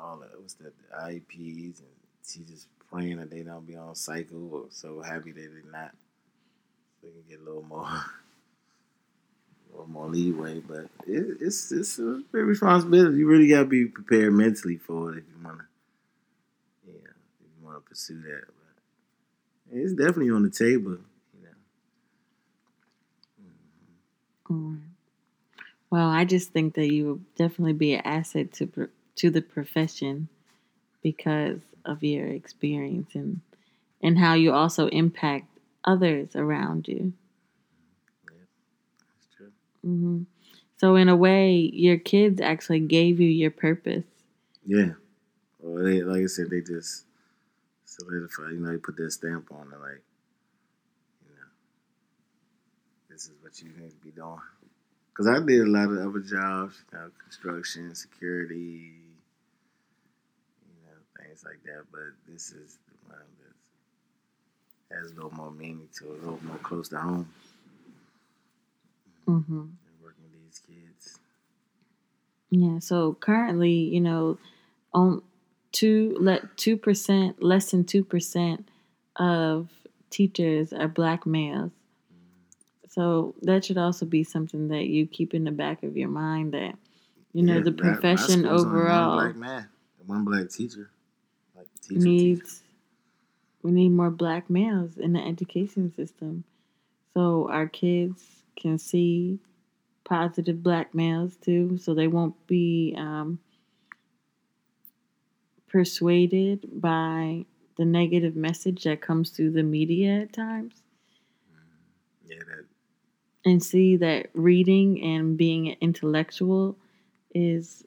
all 0.00 0.16
the 0.16 0.26
what's 0.38 0.54
that 0.54 0.72
the 0.90 0.96
IEPs 0.96 1.78
and 1.78 1.88
she 2.26 2.40
just 2.40 2.68
praying 2.90 3.18
that 3.18 3.30
they 3.30 3.42
don't 3.42 3.66
be 3.66 3.76
on 3.76 3.94
cycle 3.94 4.52
or 4.52 4.64
so 4.70 5.00
happy 5.02 5.32
that 5.32 5.40
they're 5.40 5.72
not. 5.72 5.92
So 7.00 7.06
they 7.06 7.12
can 7.12 7.22
get 7.28 7.40
a 7.40 7.44
little 7.44 7.64
more. 7.64 7.86
a 9.70 9.76
little 9.76 9.90
More 9.90 10.08
leeway, 10.08 10.60
but 10.60 10.86
it, 11.06 11.38
it's 11.40 11.72
it's 11.72 11.98
a 11.98 12.22
big 12.32 12.44
responsibility. 12.44 13.18
You 13.18 13.26
really 13.26 13.48
gotta 13.48 13.66
be 13.66 13.86
prepared 13.86 14.32
mentally 14.32 14.76
for 14.76 15.12
it 15.12 15.18
if 15.18 15.24
you 15.28 15.44
wanna, 15.44 15.66
yeah, 16.86 16.94
if 16.94 17.46
you 17.58 17.64
wanna 17.64 17.80
pursue 17.80 18.20
that. 18.22 18.44
But 19.68 19.78
it's 19.78 19.92
definitely 19.92 20.30
on 20.30 20.42
the 20.42 20.50
table, 20.50 20.98
you 21.34 21.42
know. 21.42 21.50
Mm. 24.50 24.80
Well, 25.90 26.08
I 26.08 26.24
just 26.24 26.50
think 26.50 26.74
that 26.74 26.92
you 26.92 27.06
will 27.06 27.20
definitely 27.36 27.72
be 27.72 27.94
an 27.94 28.02
asset 28.04 28.52
to 28.54 28.66
to 29.20 29.30
the 29.30 29.42
profession 29.42 30.28
because 31.02 31.60
of 31.84 32.02
your 32.04 32.26
experience 32.28 33.14
and 33.14 33.40
and 34.02 34.18
how 34.18 34.34
you 34.34 34.52
also 34.52 34.88
impact 34.88 35.58
others 35.84 36.36
around 36.36 36.88
you. 36.88 37.12
That's 38.98 39.28
true. 39.36 39.52
hmm 39.82 40.22
So 40.76 40.96
in 40.96 41.08
a 41.08 41.16
way, 41.16 41.70
your 41.72 41.98
kids 41.98 42.40
actually 42.40 42.80
gave 42.80 43.20
you 43.20 43.28
your 43.28 43.50
purpose. 43.50 44.04
Yeah. 44.64 44.92
Well, 45.60 45.84
they 45.84 46.02
like 46.02 46.22
I 46.22 46.26
said, 46.26 46.50
they 46.50 46.60
just 46.60 47.06
solidify. 47.84 48.50
You 48.52 48.60
know, 48.60 48.72
they 48.72 48.78
put 48.78 48.96
their 48.96 49.10
stamp 49.10 49.50
on 49.52 49.72
it, 49.72 49.80
like, 49.80 50.02
you 51.26 51.34
know, 51.34 51.46
this 53.08 53.24
is 53.26 53.32
what 53.42 53.60
you 53.60 53.70
need 53.78 53.90
to 53.90 53.96
be 53.96 54.10
doing. 54.10 54.38
Cause 55.14 55.26
I 55.28 55.40
did 55.44 55.60
a 55.62 55.70
lot 55.70 55.90
of 55.90 55.98
other 55.98 56.20
jobs, 56.20 56.82
you 56.92 56.98
know, 56.98 57.10
construction, 57.22 57.94
security, 57.94 58.94
things 61.30 61.44
like 61.44 61.62
that. 61.64 61.84
But 61.92 62.00
this 62.30 62.50
is 62.50 62.78
the 62.88 62.94
one 63.08 63.18
that 64.88 64.96
has 64.96 65.12
a 65.12 65.14
little 65.14 65.32
more 65.34 65.50
meaning 65.50 65.88
to 65.98 66.06
it, 66.06 66.10
a 66.10 66.24
little 66.24 66.40
more 66.44 66.58
close 66.58 66.88
to 66.90 66.98
home. 66.98 67.28
hmm 69.26 69.40
And 69.40 69.70
working 70.02 70.24
with 70.24 70.44
these 70.44 70.58
kids. 70.58 71.18
Yeah. 72.50 72.80
So 72.80 73.14
currently, 73.14 73.72
you 73.72 74.00
know, 74.00 74.38
on 74.92 75.22
two 75.72 76.16
let 76.20 76.56
two 76.56 76.76
percent, 76.76 77.42
less 77.42 77.70
than 77.70 77.84
two 77.84 78.04
percent 78.04 78.68
of 79.16 79.68
teachers 80.10 80.72
are 80.72 80.88
black 80.88 81.26
males. 81.26 81.70
So 82.88 83.36
that 83.42 83.64
should 83.64 83.78
also 83.78 84.04
be 84.04 84.24
something 84.24 84.66
that 84.68 84.86
you 84.86 85.06
keep 85.06 85.32
in 85.32 85.44
the 85.44 85.52
back 85.52 85.84
of 85.84 85.96
your 85.96 86.08
mind 86.08 86.54
that 86.54 86.74
you 87.32 87.44
know 87.44 87.58
Yeah, 87.58 87.62
the 87.62 87.70
profession 87.70 88.44
overall 88.46 89.16
One 89.16 89.26
black 89.26 89.36
man, 89.36 89.68
one 90.04 90.24
black 90.24 90.50
teacher. 90.50 90.90
Like 91.90 92.02
teacher, 92.02 92.02
teacher. 92.02 92.44
needs 92.44 92.62
we 93.62 93.70
need 93.72 93.90
more 93.90 94.10
black 94.10 94.48
males 94.50 94.96
in 94.98 95.12
the 95.12 95.20
education 95.20 95.92
system 95.94 96.44
so 97.14 97.48
our 97.50 97.68
kids 97.68 98.42
can 98.56 98.78
see 98.78 99.38
positive 100.04 100.62
black 100.62 100.94
males 100.94 101.36
too 101.36 101.78
so 101.78 101.94
they 101.94 102.08
won't 102.08 102.46
be 102.46 102.94
um, 102.98 103.38
persuaded 105.68 106.68
by 106.80 107.44
the 107.76 107.84
negative 107.84 108.36
message 108.36 108.84
that 108.84 109.00
comes 109.00 109.30
through 109.30 109.50
the 109.50 109.62
media 109.62 110.22
at 110.22 110.32
times 110.32 110.82
Yeah, 112.26 112.38
that 112.48 112.64
and 113.44 113.62
see 113.62 113.96
that 113.96 114.30
reading 114.34 115.02
and 115.02 115.36
being 115.36 115.68
an 115.68 115.76
intellectual 115.80 116.76
is 117.34 117.84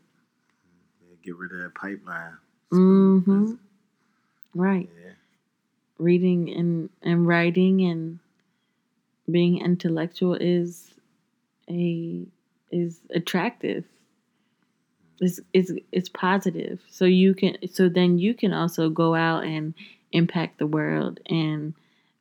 yeah, 1.02 1.16
get 1.24 1.36
rid 1.38 1.52
of 1.52 1.60
that 1.60 1.76
pipeline. 1.76 2.38
Mhm. 2.72 3.60
Right. 4.56 4.90
Yeah. 5.04 5.12
reading 5.98 6.50
and, 6.54 6.90
and 7.02 7.28
writing 7.28 7.82
and 7.82 8.20
being 9.30 9.60
intellectual 9.62 10.36
is 10.36 10.94
a 11.70 12.26
is 12.72 13.00
attractive. 13.14 13.86
It's, 15.20 15.40
it's 15.54 15.72
it's 15.92 16.10
positive. 16.10 16.82
So 16.90 17.06
you 17.06 17.34
can 17.34 17.56
so 17.72 17.88
then 17.90 18.18
you 18.20 18.34
can 18.34 18.54
also 18.54 18.90
go 18.90 19.16
out 19.16 19.46
and 19.46 19.74
impact 20.12 20.60
the 20.60 20.68
world 20.68 21.20
and 21.28 21.74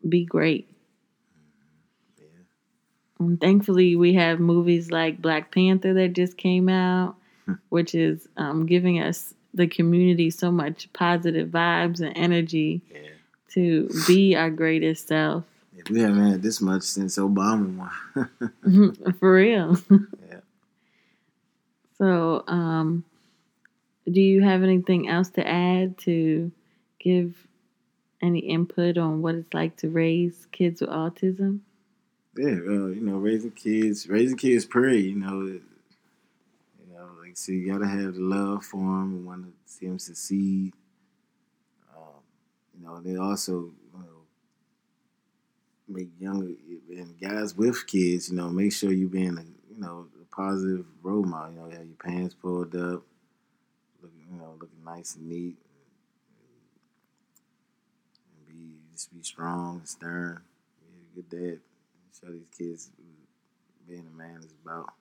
be 0.08 0.24
great. 0.24 0.68
Yeah. 2.18 2.26
and 3.18 3.40
thankfully 3.40 3.96
we 3.96 4.14
have 4.14 4.40
movies 4.40 4.90
like 4.90 5.20
black 5.20 5.52
panther 5.52 5.94
that 5.94 6.12
just 6.14 6.36
came 6.36 6.68
out 6.68 7.16
which 7.68 7.94
is 7.94 8.28
um, 8.36 8.66
giving 8.66 9.00
us 9.00 9.34
the 9.54 9.66
community 9.66 10.30
so 10.30 10.50
much 10.50 10.90
positive 10.92 11.48
vibes 11.50 12.00
and 12.00 12.16
energy 12.16 12.80
Yeah. 12.92 13.00
to 13.50 13.88
be 14.06 14.34
our 14.36 14.50
greatest 14.50 15.08
self 15.08 15.44
Yeah, 15.76 15.82
we 15.90 16.00
haven't 16.00 16.30
had 16.32 16.42
this 16.42 16.60
much 16.60 16.82
since 16.82 17.18
Obama 17.18 17.76
won. 17.76 18.92
for 19.20 19.34
real 19.34 19.76
yeah. 20.30 20.40
so 21.98 22.44
um 22.46 23.04
do 24.10 24.20
you 24.20 24.42
have 24.42 24.62
anything 24.62 25.08
else 25.08 25.28
to 25.30 25.46
add 25.46 25.96
to 25.98 26.50
give 26.98 27.46
any 28.20 28.40
input 28.40 28.98
on 28.98 29.22
what 29.22 29.34
it's 29.34 29.52
like 29.54 29.76
to 29.76 29.88
raise 29.88 30.46
kids 30.52 30.80
with 30.80 30.90
autism 30.90 31.60
Yeah, 32.36 32.46
uh, 32.72 32.86
you 32.96 33.02
know, 33.02 33.18
raising 33.18 33.50
kids, 33.52 34.08
raising 34.08 34.38
kids 34.38 34.64
pray, 34.64 34.96
you 34.98 35.16
know, 35.16 35.40
it- 35.42 35.52
you 35.52 35.60
know, 35.60 35.71
like 37.32 37.38
so 37.38 37.52
you 37.52 37.72
gotta 37.72 37.86
have 37.86 38.14
the 38.14 38.20
love 38.20 38.62
for 38.62 38.76
them 38.76 39.14
and 39.14 39.26
want 39.26 39.44
to 39.46 39.52
see 39.64 39.86
them 39.86 39.98
succeed. 39.98 40.74
Um, 41.96 42.20
you 42.78 42.84
know, 42.84 43.00
they 43.00 43.16
also, 43.16 43.52
you 43.52 43.98
know, 43.98 44.26
make 45.88 46.10
younger 46.20 46.52
and 46.90 47.18
guys 47.18 47.56
with 47.56 47.86
kids, 47.86 48.28
you 48.28 48.36
know, 48.36 48.50
make 48.50 48.70
sure 48.72 48.92
you 48.92 49.08
being 49.08 49.38
a, 49.38 49.42
you 49.72 49.80
know, 49.80 50.08
a 50.20 50.34
positive 50.36 50.84
role 51.02 51.24
model. 51.24 51.52
You 51.54 51.58
know, 51.60 51.70
have 51.70 51.86
your 51.86 51.96
pants 52.04 52.34
pulled 52.34 52.74
up, 52.76 53.02
looking, 54.02 54.26
you 54.30 54.38
know, 54.38 54.52
looking 54.60 54.84
nice 54.84 55.14
and 55.14 55.26
neat, 55.26 55.56
and 58.36 58.46
be 58.46 58.76
just 58.92 59.10
be 59.14 59.22
strong 59.22 59.78
and 59.78 59.88
stern. 59.88 60.42
Be 61.14 61.20
a 61.20 61.22
good 61.22 61.30
dad. 61.30 61.60
Show 62.20 62.30
these 62.30 62.46
kids 62.58 62.90
being 63.88 64.06
a 64.06 64.16
man 64.16 64.36
is 64.40 64.52
about. 64.62 64.92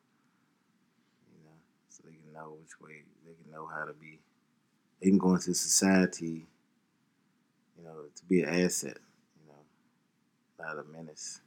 You 1.33 1.43
know, 1.43 1.57
so 1.89 2.03
they 2.05 2.15
can 2.31 2.41
know 2.41 2.55
which 2.59 2.79
way 2.81 3.03
they 3.25 3.33
can 3.41 3.51
know 3.51 3.65
how 3.67 3.85
to 3.85 3.93
be. 3.93 4.19
They 5.01 5.09
can 5.09 5.17
go 5.17 5.33
into 5.35 5.53
society. 5.53 6.45
You 7.77 7.83
know, 7.83 8.03
to 8.15 8.25
be 8.25 8.41
an 8.41 8.49
asset. 8.49 8.97
You 9.39 9.47
know, 9.51 10.65
not 10.65 10.77
a 10.79 10.83
menace. 10.91 11.41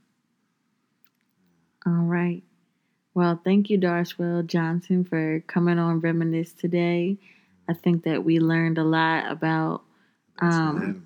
all 1.86 1.92
right 1.92 2.42
well 3.12 3.38
thank 3.44 3.68
you 3.68 3.76
darshwell 3.76 4.42
johnson 4.42 5.04
for 5.04 5.40
coming 5.46 5.78
on 5.78 6.00
reminisce 6.00 6.52
today 6.54 7.18
i 7.68 7.74
think 7.74 8.04
that 8.04 8.24
we 8.24 8.38
learned 8.40 8.78
a 8.78 8.84
lot 8.84 9.30
about 9.30 9.82
Um, 10.40 10.48
for 10.50 10.80
having 10.80 10.92
me. 10.94 11.00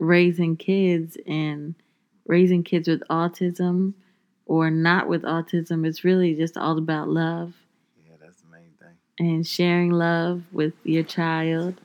raising 0.00 0.56
kids 0.56 1.16
and 1.26 1.76
raising 2.26 2.64
kids 2.64 2.88
with 2.88 3.02
autism 3.08 3.94
or 4.46 4.70
not 4.72 5.08
with 5.08 5.22
autism 5.22 5.86
it's 5.86 6.02
really 6.02 6.34
just 6.34 6.56
all 6.56 6.76
about 6.78 7.08
love 7.08 7.54
Yeah, 8.04 8.16
that's 8.20 8.40
the 8.42 8.48
main 8.48 8.72
thing. 8.80 8.96
And 9.18 9.46
sharing 9.46 9.90
love 9.90 10.42
with 10.52 10.74
your 10.84 11.04
child 11.04 11.80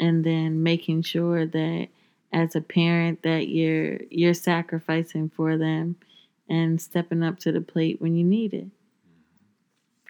and 0.00 0.24
then 0.24 0.62
making 0.62 1.02
sure 1.02 1.46
that 1.46 1.88
as 2.32 2.54
a 2.54 2.60
parent 2.60 3.22
that 3.22 3.48
you're 3.48 3.98
you're 4.10 4.34
sacrificing 4.34 5.28
for 5.30 5.56
them 5.58 5.96
and 6.48 6.80
stepping 6.80 7.22
up 7.22 7.38
to 7.38 7.52
the 7.52 7.60
plate 7.60 8.00
when 8.00 8.14
you 8.14 8.24
need 8.24 8.54
it 8.54 8.66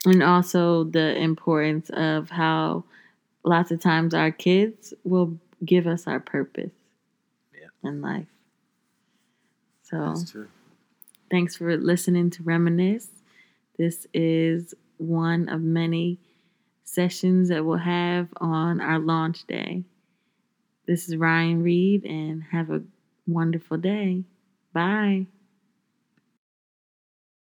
and 0.05 0.23
also 0.23 0.85
the 0.85 1.17
importance 1.17 1.91
of 1.91 2.31
how 2.31 2.85
lots 3.45 3.71
of 3.71 3.81
times 3.81 4.15
our 4.15 4.31
kids 4.31 4.95
will 5.05 5.37
give 5.65 5.87
us 5.87 6.07
our 6.07 6.21
purpose 6.21 6.73
Yeah. 7.55 7.91
in 7.91 8.01
life 8.03 8.27
so. 9.83 10.15
Thanks 11.31 11.57
for 11.57 11.77
listening 11.77 12.31
to 12.31 12.43
Reminisce. 12.43 13.09
This 13.79 14.07
is 14.15 14.75
one 14.99 15.49
of 15.49 15.61
many 15.63 16.19
sessions 16.85 17.49
that 17.49 17.65
we'll 17.65 17.79
have 17.79 18.29
on 18.39 18.81
our 18.81 18.99
launch 18.99 19.47
day. 19.47 19.85
This 20.87 21.09
is 21.09 21.17
Ryan 21.17 21.63
Reed, 21.63 22.05
and 22.05 22.43
have 22.51 22.71
a 22.71 22.83
wonderful 23.27 23.77
day. 23.79 24.25
Bye. 24.73 25.27